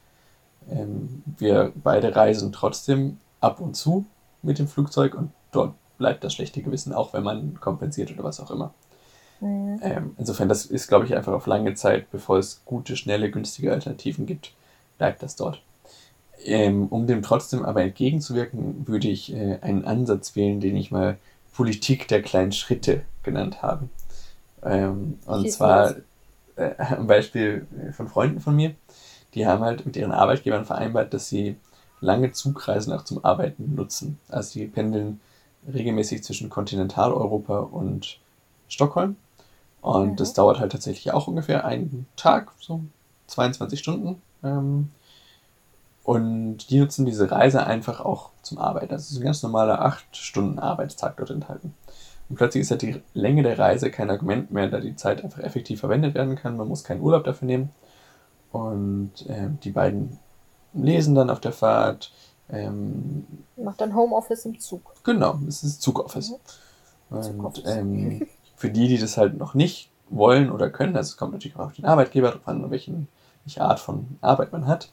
ähm, 0.69 1.23
wir 1.37 1.73
beide 1.75 2.15
reisen 2.15 2.51
trotzdem 2.51 3.19
ab 3.41 3.59
und 3.59 3.75
zu 3.75 4.05
mit 4.41 4.59
dem 4.59 4.67
Flugzeug 4.67 5.13
und 5.13 5.31
dort 5.51 5.73
bleibt 5.97 6.23
das 6.23 6.33
schlechte 6.33 6.61
Gewissen, 6.61 6.93
auch 6.93 7.13
wenn 7.13 7.23
man 7.23 7.59
kompensiert 7.59 8.11
oder 8.11 8.23
was 8.23 8.39
auch 8.39 8.49
immer. 8.49 8.73
Mhm. 9.41 9.79
Ähm, 9.81 10.15
insofern, 10.17 10.47
das 10.47 10.65
ist, 10.65 10.87
glaube 10.87 11.05
ich, 11.05 11.15
einfach 11.15 11.33
auf 11.33 11.47
lange 11.47 11.73
Zeit, 11.73 12.09
bevor 12.11 12.37
es 12.37 12.61
gute, 12.63 12.95
schnelle, 12.95 13.29
günstige 13.29 13.71
Alternativen 13.71 14.25
gibt, 14.25 14.53
bleibt 14.97 15.21
das 15.21 15.35
dort. 15.35 15.61
Ähm, 16.45 16.87
um 16.87 17.07
dem 17.07 17.21
trotzdem 17.21 17.65
aber 17.65 17.81
entgegenzuwirken, 17.81 18.87
würde 18.87 19.07
ich 19.07 19.33
äh, 19.33 19.57
einen 19.61 19.85
Ansatz 19.85 20.35
wählen, 20.35 20.59
den 20.59 20.75
ich 20.77 20.91
mal 20.91 21.17
Politik 21.53 22.07
der 22.07 22.21
kleinen 22.21 22.51
Schritte 22.51 23.01
genannt 23.23 23.61
habe. 23.61 23.89
Ähm, 24.63 25.19
und 25.25 25.43
Schieß 25.43 25.57
zwar 25.57 25.95
äh, 26.55 26.75
ein 26.77 27.07
Beispiel 27.07 27.67
von 27.93 28.07
Freunden 28.07 28.39
von 28.39 28.55
mir, 28.55 28.73
die 29.33 29.45
haben 29.45 29.63
halt 29.63 29.85
mit 29.85 29.95
ihren 29.95 30.11
Arbeitgebern 30.11 30.65
vereinbart, 30.65 31.13
dass 31.13 31.29
sie 31.29 31.55
lange 31.99 32.31
Zugreisen 32.31 32.93
auch 32.93 33.03
zum 33.03 33.23
Arbeiten 33.23 33.75
nutzen. 33.75 34.19
Also 34.29 34.59
die 34.59 34.67
pendeln 34.67 35.19
regelmäßig 35.71 36.23
zwischen 36.23 36.49
Kontinentaleuropa 36.49 37.59
und 37.59 38.17
Stockholm 38.67 39.15
und 39.81 40.11
mhm. 40.11 40.15
das 40.15 40.33
dauert 40.33 40.59
halt 40.59 40.71
tatsächlich 40.71 41.13
auch 41.13 41.27
ungefähr 41.27 41.65
einen 41.65 42.07
Tag, 42.15 42.51
so 42.59 42.81
22 43.27 43.79
Stunden. 43.79 44.21
Ähm, 44.43 44.89
und 46.03 46.69
die 46.69 46.79
nutzen 46.79 47.05
diese 47.05 47.29
Reise 47.29 47.65
einfach 47.65 48.01
auch 48.01 48.31
zum 48.41 48.57
Arbeiten. 48.57 48.89
Das 48.89 49.11
ist 49.11 49.17
ein 49.17 49.23
ganz 49.23 49.43
normaler 49.43 49.81
8 49.81 50.15
Stunden 50.15 50.59
Arbeitstag 50.59 51.17
dort 51.17 51.29
enthalten. 51.29 51.73
Und 52.29 52.35
plötzlich 52.37 52.61
ist 52.61 52.71
halt 52.71 52.81
die 52.81 53.01
Länge 53.13 53.43
der 53.43 53.59
Reise 53.59 53.91
kein 53.91 54.09
Argument 54.09 54.51
mehr, 54.51 54.69
da 54.69 54.79
die 54.79 54.95
Zeit 54.95 55.23
einfach 55.23 55.39
effektiv 55.39 55.79
verwendet 55.79 56.15
werden 56.15 56.35
kann. 56.35 56.57
Man 56.57 56.67
muss 56.67 56.83
keinen 56.83 57.01
Urlaub 57.01 57.23
dafür 57.23 57.45
nehmen. 57.45 57.69
Und 58.51 59.27
äh, 59.27 59.49
die 59.63 59.71
beiden 59.71 60.17
lesen 60.73 61.15
dann 61.15 61.29
auf 61.29 61.39
der 61.39 61.51
Fahrt. 61.51 62.11
Ähm, 62.49 63.25
Macht 63.57 63.81
dann 63.81 63.95
Homeoffice 63.95 64.45
im 64.45 64.59
Zug. 64.59 64.81
Genau, 65.03 65.39
es 65.47 65.63
ist 65.63 65.81
Zugoffice. 65.81 66.31
Mhm. 67.09 67.17
Und 67.17 67.23
Zugoffice. 67.23 67.63
Ähm, 67.65 68.27
für 68.61 68.69
die, 68.69 68.87
die 68.87 68.99
das 68.99 69.17
halt 69.17 69.37
noch 69.37 69.55
nicht 69.55 69.89
wollen 70.11 70.51
oder 70.51 70.69
können, 70.69 70.95
also 70.95 71.09
es 71.09 71.17
kommt 71.17 71.33
natürlich 71.33 71.57
auch 71.57 71.65
auf 71.65 71.73
den 71.73 71.85
Arbeitgeber 71.85 72.29
drauf 72.29 72.47
an, 72.47 72.69
welchen, 72.69 73.07
welche 73.43 73.61
Art 73.61 73.79
von 73.79 74.05
Arbeit 74.21 74.51
man 74.51 74.67
hat, 74.67 74.91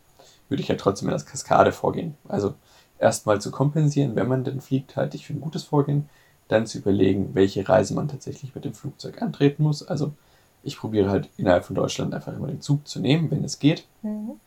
würde 0.48 0.62
ich 0.62 0.70
halt 0.70 0.80
trotzdem 0.80 1.08
in 1.08 1.12
das 1.12 1.26
Kaskade 1.26 1.70
vorgehen. 1.70 2.16
Also 2.28 2.54
erstmal 2.98 3.42
zu 3.42 3.50
kompensieren, 3.50 4.16
wenn 4.16 4.26
man 4.26 4.42
denn 4.42 4.62
fliegt, 4.62 4.96
halte 4.96 5.18
ich 5.18 5.26
für 5.26 5.34
ein 5.34 5.42
gutes 5.42 5.64
Vorgehen. 5.64 6.08
Dann 6.48 6.66
zu 6.66 6.78
überlegen, 6.78 7.34
welche 7.34 7.68
Reise 7.68 7.92
man 7.92 8.08
tatsächlich 8.08 8.54
mit 8.54 8.64
dem 8.64 8.72
Flugzeug 8.72 9.20
antreten 9.20 9.64
muss. 9.64 9.86
Also 9.86 10.14
ich 10.62 10.78
probiere 10.78 11.10
halt 11.10 11.28
innerhalb 11.36 11.66
von 11.66 11.76
Deutschland 11.76 12.14
einfach 12.14 12.32
immer 12.32 12.46
den 12.46 12.62
Zug 12.62 12.88
zu 12.88 13.00
nehmen, 13.00 13.30
wenn 13.30 13.44
es 13.44 13.58
geht. 13.58 13.86
Mhm. 14.00 14.40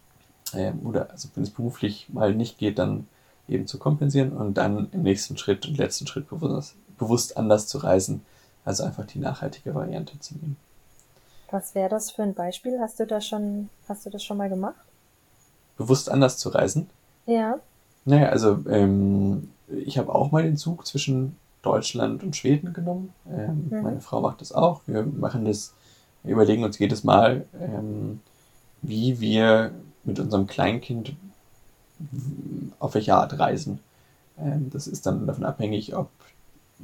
Ähm, 0.55 0.79
oder 0.83 1.11
also 1.11 1.29
wenn 1.35 1.43
es 1.43 1.51
beruflich 1.51 2.07
mal 2.11 2.33
nicht 2.33 2.57
geht, 2.57 2.79
dann 2.79 3.07
eben 3.47 3.67
zu 3.67 3.77
kompensieren 3.77 4.31
und 4.31 4.55
dann 4.55 4.89
im 4.91 5.03
nächsten 5.03 5.37
Schritt 5.37 5.67
und 5.67 5.77
letzten 5.77 6.07
Schritt 6.07 6.27
bewusst, 6.27 6.75
bewusst 6.97 7.37
anders 7.37 7.67
zu 7.67 7.77
reisen, 7.77 8.23
also 8.65 8.83
einfach 8.83 9.05
die 9.05 9.19
nachhaltige 9.19 9.73
Variante 9.75 10.19
zu 10.19 10.35
nehmen. 10.35 10.57
Was 11.49 11.75
wäre 11.75 11.89
das 11.89 12.11
für 12.11 12.23
ein 12.23 12.33
Beispiel? 12.33 12.79
Hast 12.79 12.99
du 12.99 13.05
das 13.05 13.25
schon, 13.27 13.69
hast 13.89 14.05
du 14.05 14.09
das 14.09 14.23
schon 14.23 14.37
mal 14.37 14.49
gemacht? 14.49 14.75
Bewusst 15.77 16.09
anders 16.09 16.37
zu 16.37 16.49
reisen? 16.49 16.89
Ja. 17.25 17.59
Naja, 18.05 18.29
also 18.29 18.59
ähm, 18.69 19.51
ich 19.67 19.97
habe 19.97 20.13
auch 20.13 20.31
mal 20.31 20.43
den 20.43 20.57
Zug 20.57 20.85
zwischen 20.87 21.35
Deutschland 21.61 22.23
und 22.23 22.35
Schweden 22.35 22.73
genommen. 22.73 23.13
Ähm, 23.29 23.67
Mhm. 23.69 23.81
Meine 23.81 24.01
Frau 24.01 24.21
macht 24.21 24.41
das 24.41 24.51
auch. 24.51 24.81
Wir 24.87 25.03
machen 25.03 25.45
das, 25.45 25.73
wir 26.23 26.33
überlegen 26.33 26.63
uns 26.63 26.79
jedes 26.79 27.03
Mal, 27.03 27.45
ähm, 27.59 28.21
wie 28.81 29.19
wir 29.19 29.71
mit 30.03 30.19
unserem 30.19 30.47
Kleinkind 30.47 31.13
auf 32.79 32.95
welche 32.95 33.13
Art 33.15 33.37
reisen. 33.37 33.79
Ähm, 34.39 34.69
das 34.71 34.87
ist 34.87 35.05
dann 35.05 35.27
davon 35.27 35.43
abhängig, 35.45 35.95
ob 35.95 36.09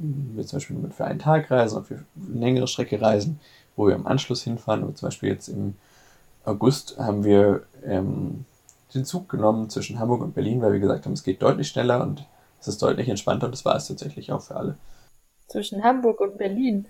wir 0.00 0.46
zum 0.46 0.56
Beispiel 0.58 0.76
nur 0.76 0.90
für 0.90 1.04
einen 1.04 1.18
Tag 1.18 1.50
reisen, 1.50 1.78
ob 1.78 1.90
wir 1.90 2.04
eine 2.30 2.40
längere 2.40 2.66
Strecke 2.68 3.00
reisen, 3.00 3.40
wo 3.76 3.86
wir 3.86 3.94
im 3.94 4.06
Anschluss 4.06 4.42
hinfahren. 4.42 4.82
Aber 4.82 4.94
zum 4.94 5.06
Beispiel 5.06 5.28
jetzt 5.30 5.48
im 5.48 5.74
August 6.44 6.98
haben 6.98 7.24
wir 7.24 7.62
ähm, 7.84 8.44
den 8.94 9.04
Zug 9.04 9.28
genommen 9.28 9.68
zwischen 9.70 9.98
Hamburg 9.98 10.22
und 10.22 10.34
Berlin, 10.34 10.62
weil 10.62 10.72
wir 10.72 10.80
gesagt 10.80 11.04
haben, 11.04 11.12
es 11.12 11.24
geht 11.24 11.42
deutlich 11.42 11.68
schneller 11.68 12.02
und 12.02 12.24
es 12.60 12.68
ist 12.68 12.80
deutlich 12.82 13.08
entspannter 13.08 13.46
und 13.46 13.52
das 13.52 13.64
war 13.64 13.76
es 13.76 13.88
tatsächlich 13.88 14.32
auch 14.32 14.42
für 14.42 14.56
alle. 14.56 14.76
Zwischen 15.48 15.82
Hamburg 15.84 16.20
und 16.20 16.38
Berlin. 16.38 16.86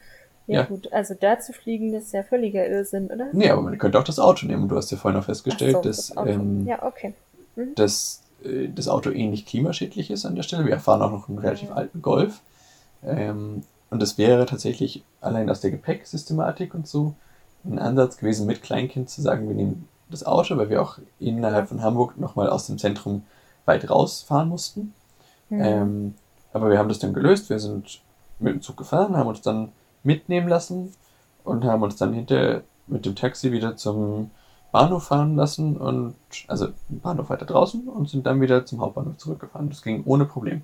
Ja, 0.46 0.60
Ja. 0.60 0.62
gut, 0.64 0.90
also 0.92 1.14
da 1.14 1.38
zu 1.40 1.52
fliegen, 1.52 1.92
das 1.92 2.04
ist 2.04 2.12
ja 2.12 2.22
völliger 2.22 2.66
Irrsinn, 2.66 3.06
oder? 3.10 3.28
Nee, 3.32 3.50
aber 3.50 3.60
man 3.62 3.76
könnte 3.78 3.98
auch 3.98 4.04
das 4.04 4.18
Auto 4.18 4.46
nehmen. 4.46 4.68
Du 4.68 4.76
hast 4.76 4.90
ja 4.90 4.96
vorhin 4.96 5.20
auch 5.20 5.24
festgestellt, 5.24 5.76
so, 5.76 5.82
dass, 5.82 5.96
das 6.08 6.16
Auto. 6.16 6.30
ähm, 6.30 6.66
ja, 6.66 6.82
okay. 6.84 7.14
Mhm. 7.56 7.74
dass 7.74 8.22
äh, 8.44 8.68
das 8.68 8.88
Auto 8.88 9.10
ähnlich 9.10 9.44
klimaschädlich 9.44 10.10
ist 10.10 10.24
an 10.24 10.36
der 10.36 10.42
Stelle. 10.44 10.64
Wir 10.64 10.78
fahren 10.78 11.02
auch 11.02 11.10
noch 11.10 11.28
einen 11.28 11.38
relativ 11.38 11.68
Ja. 11.70 11.74
alten 11.74 12.00
Golf. 12.00 12.40
Ähm, 13.04 13.62
und 13.90 14.02
das 14.02 14.18
wäre 14.18 14.46
tatsächlich 14.46 15.04
allein 15.20 15.48
aus 15.50 15.60
der 15.60 15.70
Gepäcksystematik 15.70 16.74
und 16.74 16.86
so 16.86 17.14
ein 17.64 17.78
Ansatz 17.78 18.18
gewesen, 18.18 18.46
mit 18.46 18.62
Kleinkind 18.62 19.10
zu 19.10 19.22
sagen, 19.22 19.48
wir 19.48 19.54
nehmen 19.54 19.88
das 20.10 20.24
Auto, 20.24 20.56
weil 20.56 20.70
wir 20.70 20.82
auch 20.82 20.98
innerhalb 21.18 21.68
von 21.68 21.82
Hamburg 21.82 22.18
nochmal 22.18 22.48
aus 22.48 22.66
dem 22.66 22.78
Zentrum 22.78 23.22
weit 23.66 23.88
rausfahren 23.90 24.48
mussten. 24.48 24.94
Mhm. 25.50 25.60
Ähm, 25.60 26.14
aber 26.52 26.70
wir 26.70 26.78
haben 26.78 26.88
das 26.88 26.98
dann 26.98 27.14
gelöst. 27.14 27.50
Wir 27.50 27.58
sind 27.58 28.00
mit 28.38 28.54
dem 28.54 28.62
Zug 28.62 28.76
gefahren, 28.76 29.16
haben 29.16 29.28
uns 29.28 29.42
dann 29.42 29.72
mitnehmen 30.02 30.48
lassen 30.48 30.94
und 31.44 31.64
haben 31.64 31.82
uns 31.82 31.96
dann 31.96 32.12
hinter 32.12 32.62
mit 32.86 33.04
dem 33.04 33.14
Taxi 33.14 33.52
wieder 33.52 33.76
zum 33.76 34.30
Bahnhof 34.72 35.04
fahren 35.04 35.36
lassen 35.36 35.76
und 35.76 36.14
also 36.46 36.68
Bahnhof 36.88 37.30
weiter 37.30 37.46
draußen 37.46 37.88
und 37.88 38.08
sind 38.08 38.26
dann 38.26 38.40
wieder 38.40 38.66
zum 38.66 38.80
Hauptbahnhof 38.80 39.16
zurückgefahren. 39.16 39.70
Das 39.70 39.82
ging 39.82 40.02
ohne 40.04 40.24
Problem. 40.24 40.62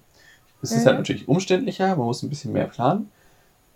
Es 0.63 0.71
ist 0.73 0.83
Mhm. 0.85 0.87
halt 0.89 0.99
natürlich 0.99 1.29
umständlicher, 1.29 1.89
man 1.97 2.07
muss 2.07 2.23
ein 2.23 2.31
bisschen 2.31 2.53
mehr 2.53 2.67
planen. 2.67 3.11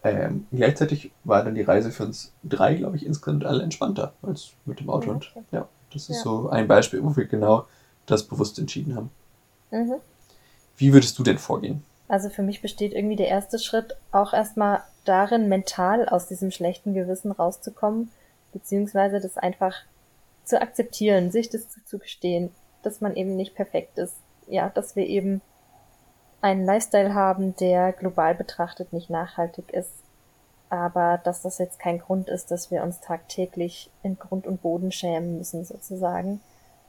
Ähm, 0.05 0.47
gleichzeitig 0.53 1.11
war 1.25 1.45
dann 1.45 1.55
die 1.55 1.63
Reise 1.63 1.91
für 1.91 2.05
uns 2.05 2.33
drei, 2.45 2.75
glaube 2.75 2.97
ich, 2.97 3.05
insgesamt 3.05 3.45
alle 3.45 3.63
entspannter 3.63 4.15
als 4.23 4.51
mit 4.65 4.81
dem 4.81 4.89
Auto. 4.91 5.07
Ja, 5.09 5.13
Und 5.15 5.33
okay. 5.35 5.45
ja, 5.53 5.69
das 5.93 6.03
ist 6.09 6.19
Ja. 6.19 6.23
so 6.23 6.49
ein 6.51 6.69
Beispiel, 6.69 7.03
wo 7.03 7.17
wir 7.17 7.27
genau 7.27 7.67
das 8.07 8.23
bewusst 8.23 8.59
entschieden 8.59 8.95
haben. 8.97 9.11
Mhm. 9.71 9.95
Wie 10.77 10.93
würdest 10.93 11.19
du 11.19 11.25
denn 11.25 11.39
vorgehen? 11.39 11.83
Also 12.07 12.31
für 12.31 12.43
mich 12.43 12.63
besteht 12.63 12.95
irgendwie 12.95 13.17
der 13.17 13.29
erste 13.29 13.59
Schritt 13.59 13.97
auch 14.13 14.33
erstmal 14.33 14.83
darin, 15.05 15.49
mental 15.49 16.09
aus 16.09 16.27
diesem 16.29 16.51
schlechten 16.53 16.95
Gewissen 16.95 17.33
rauszukommen, 17.33 18.11
beziehungsweise 18.53 19.21
das 19.21 19.37
einfach 19.37 19.75
zu 20.45 20.63
akzeptieren, 20.63 21.31
sich 21.31 21.51
das 21.51 21.69
zuzugestehen, 21.69 22.51
dass 22.83 23.01
man 23.01 23.15
eben 23.17 23.37
nicht 23.37 23.55
perfekt 23.55 23.99
ist. 23.99 24.15
Ja, 24.47 24.71
dass 24.71 24.97
wir 24.97 25.07
eben 25.07 25.43
einen 26.41 26.65
Lifestyle 26.65 27.15
haben, 27.15 27.57
der 27.57 27.93
global 27.93 28.35
betrachtet 28.35 28.93
nicht 28.93 29.11
nachhaltig 29.11 29.71
ist. 29.73 29.93
Aber 30.71 31.19
dass 31.25 31.43
das 31.43 31.59
jetzt 31.59 31.79
kein 31.79 31.99
Grund 31.99 32.29
ist, 32.29 32.51
dass 32.51 32.71
wir 32.71 32.83
uns 32.83 33.01
tagtäglich 33.01 33.91
in 34.03 34.19
Grund 34.19 34.47
und 34.47 34.63
Boden 34.63 34.93
schämen 34.93 35.39
müssen, 35.39 35.65
sozusagen. 35.65 36.41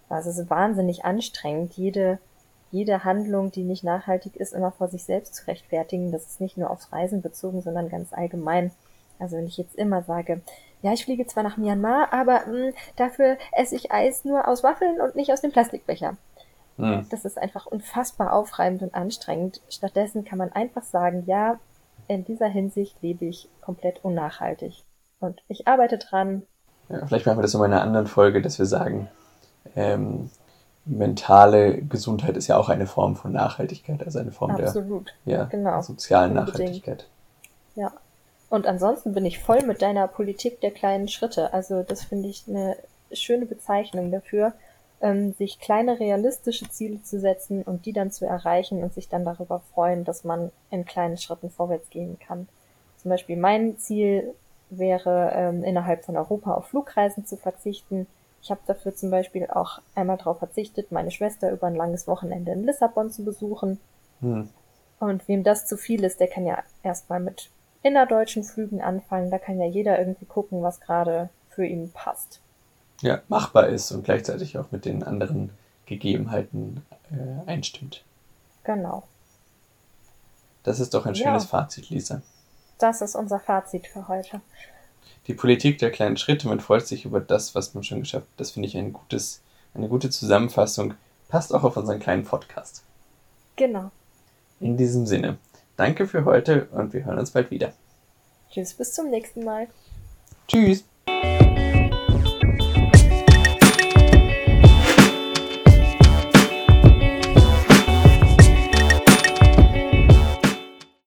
Also 0.09 0.29
es 0.29 0.37
ist 0.37 0.49
wahnsinnig 0.49 1.05
anstrengend, 1.05 1.73
jede 1.73 2.19
jede 2.71 3.03
Handlung, 3.03 3.51
die 3.51 3.63
nicht 3.63 3.83
nachhaltig 3.83 4.35
ist, 4.35 4.53
immer 4.53 4.71
vor 4.71 4.87
sich 4.89 5.03
selbst 5.03 5.35
zu 5.35 5.47
rechtfertigen. 5.47 6.11
Das 6.11 6.25
ist 6.25 6.41
nicht 6.41 6.57
nur 6.57 6.69
aufs 6.69 6.91
Reisen 6.91 7.21
bezogen, 7.21 7.61
sondern 7.61 7.89
ganz 7.89 8.13
allgemein. 8.13 8.71
Also 9.17 9.37
wenn 9.37 9.47
ich 9.47 9.57
jetzt 9.57 9.75
immer 9.75 10.03
sage, 10.03 10.41
ja, 10.81 10.93
ich 10.93 11.03
fliege 11.03 11.27
zwar 11.27 11.43
nach 11.43 11.57
Myanmar, 11.57 12.13
aber 12.13 12.45
mh, 12.47 12.71
dafür 12.95 13.37
esse 13.51 13.75
ich 13.75 13.91
Eis 13.91 14.23
nur 14.23 14.47
aus 14.47 14.63
Waffeln 14.63 15.01
und 15.01 15.15
nicht 15.15 15.33
aus 15.33 15.41
dem 15.41 15.51
Plastikbecher. 15.51 16.15
Das 17.09 17.25
ist 17.25 17.37
einfach 17.37 17.65
unfassbar 17.65 18.33
aufreibend 18.33 18.81
und 18.81 18.93
anstrengend. 18.93 19.61
Stattdessen 19.69 20.23
kann 20.23 20.37
man 20.37 20.51
einfach 20.51 20.83
sagen, 20.83 21.23
ja, 21.25 21.59
in 22.07 22.25
dieser 22.25 22.47
Hinsicht 22.47 22.95
lebe 23.01 23.25
ich 23.25 23.49
komplett 23.61 24.03
unnachhaltig. 24.03 24.83
Und 25.19 25.41
ich 25.47 25.67
arbeite 25.67 25.97
dran. 25.97 26.43
Ja, 26.89 27.05
vielleicht 27.05 27.25
machen 27.25 27.37
wir 27.37 27.43
das 27.43 27.53
in 27.53 27.61
einer 27.61 27.81
anderen 27.81 28.07
Folge, 28.07 28.41
dass 28.41 28.57
wir 28.57 28.65
sagen, 28.65 29.09
ähm, 29.75 30.29
mentale 30.85 31.81
Gesundheit 31.83 32.35
ist 32.37 32.47
ja 32.47 32.57
auch 32.57 32.69
eine 32.69 32.87
Form 32.87 33.15
von 33.15 33.31
Nachhaltigkeit, 33.31 34.03
also 34.03 34.19
eine 34.19 34.31
Form 34.31 34.51
Absolut. 34.51 35.13
der 35.25 35.33
ja, 35.33 35.43
Genau. 35.45 35.81
sozialen. 35.81 36.33
Nachhaltigkeit. 36.33 37.07
Ja. 37.75 37.91
Und 38.49 38.65
ansonsten 38.65 39.13
bin 39.13 39.25
ich 39.25 39.39
voll 39.39 39.61
mit 39.63 39.81
deiner 39.81 40.07
Politik 40.07 40.61
der 40.61 40.71
kleinen 40.71 41.07
Schritte. 41.07 41.53
Also 41.53 41.83
das 41.83 42.03
finde 42.03 42.29
ich 42.29 42.45
eine 42.47 42.75
schöne 43.11 43.45
Bezeichnung 43.45 44.11
dafür, 44.11 44.53
ähm, 45.01 45.33
sich 45.33 45.59
kleine 45.59 45.99
realistische 45.99 46.69
Ziele 46.69 47.01
zu 47.03 47.19
setzen 47.19 47.63
und 47.63 47.85
die 47.85 47.93
dann 47.93 48.11
zu 48.11 48.25
erreichen 48.25 48.83
und 48.83 48.93
sich 48.93 49.09
dann 49.09 49.25
darüber 49.25 49.61
freuen, 49.73 50.03
dass 50.03 50.23
man 50.23 50.51
in 50.71 50.85
kleinen 50.85 51.17
Schritten 51.17 51.49
vorwärts 51.49 51.89
gehen 51.89 52.19
kann. 52.19 52.47
Zum 52.97 53.09
Beispiel 53.09 53.37
mein 53.37 53.77
Ziel 53.77 54.33
wäre, 54.69 55.31
ähm, 55.33 55.63
innerhalb 55.63 56.05
von 56.05 56.17
Europa 56.17 56.53
auf 56.53 56.67
Flugreisen 56.67 57.25
zu 57.25 57.37
verzichten. 57.37 58.07
Ich 58.41 58.51
habe 58.51 58.61
dafür 58.67 58.95
zum 58.95 59.09
Beispiel 59.09 59.47
auch 59.47 59.81
einmal 59.95 60.17
darauf 60.17 60.39
verzichtet, 60.39 60.91
meine 60.91 61.11
Schwester 61.11 61.51
über 61.51 61.67
ein 61.67 61.75
langes 61.75 62.07
Wochenende 62.07 62.51
in 62.51 62.63
Lissabon 62.63 63.11
zu 63.11 63.23
besuchen. 63.23 63.79
Hm. 64.21 64.49
Und 64.99 65.27
wem 65.27 65.43
das 65.43 65.65
zu 65.65 65.77
viel 65.77 66.03
ist, 66.03 66.19
der 66.19 66.27
kann 66.27 66.45
ja 66.45 66.61
erstmal 66.83 67.19
mit 67.19 67.49
innerdeutschen 67.83 68.43
Flügen 68.43 68.81
anfangen. 68.81 69.31
Da 69.31 69.37
kann 69.37 69.59
ja 69.59 69.65
jeder 69.65 69.97
irgendwie 69.97 70.25
gucken, 70.25 70.61
was 70.61 70.81
gerade 70.81 71.29
für 71.49 71.65
ihn 71.65 71.91
passt. 71.91 72.41
Ja, 73.01 73.21
machbar 73.27 73.67
ist 73.67 73.91
und 73.91 74.03
gleichzeitig 74.03 74.57
auch 74.57 74.71
mit 74.71 74.85
den 74.85 75.03
anderen 75.03 75.51
Gegebenheiten 75.85 76.85
äh, 77.11 77.49
einstimmt. 77.49 78.03
Genau. 78.63 79.03
Das 80.63 80.79
ist 80.79 80.93
doch 80.93 81.05
ein 81.05 81.13
Ja. 81.15 81.23
schönes 81.27 81.45
Fazit, 81.45 81.89
Lisa. 81.89 82.21
Das 82.77 83.01
ist 83.01 83.15
unser 83.15 83.39
Fazit 83.39 83.87
für 83.87 84.07
heute. 84.07 84.41
Die 85.27 85.33
Politik 85.33 85.77
der 85.79 85.91
kleinen 85.91 86.17
Schritte, 86.17 86.47
man 86.47 86.59
freut 86.59 86.87
sich 86.87 87.05
über 87.05 87.19
das, 87.19 87.55
was 87.55 87.73
man 87.73 87.83
schon 87.83 87.99
geschafft 88.01 88.25
hat. 88.27 88.39
Das 88.39 88.51
finde 88.51 88.67
ich 88.67 88.77
ein 88.77 88.93
gutes, 88.93 89.41
eine 89.73 89.87
gute 89.87 90.09
Zusammenfassung. 90.09 90.93
Passt 91.29 91.53
auch 91.53 91.63
auf 91.63 91.77
unseren 91.77 91.99
kleinen 91.99 92.23
Podcast. 92.25 92.83
Genau. 93.55 93.91
In 94.59 94.75
diesem 94.77 95.05
Sinne, 95.05 95.37
danke 95.77 96.07
für 96.07 96.25
heute 96.25 96.67
und 96.71 96.93
wir 96.93 97.05
hören 97.05 97.19
uns 97.19 97.31
bald 97.31 97.51
wieder. 97.51 97.73
Tschüss, 98.51 98.73
bis 98.73 98.93
zum 98.93 99.09
nächsten 99.09 99.43
Mal. 99.43 99.67
Tschüss! 100.47 100.83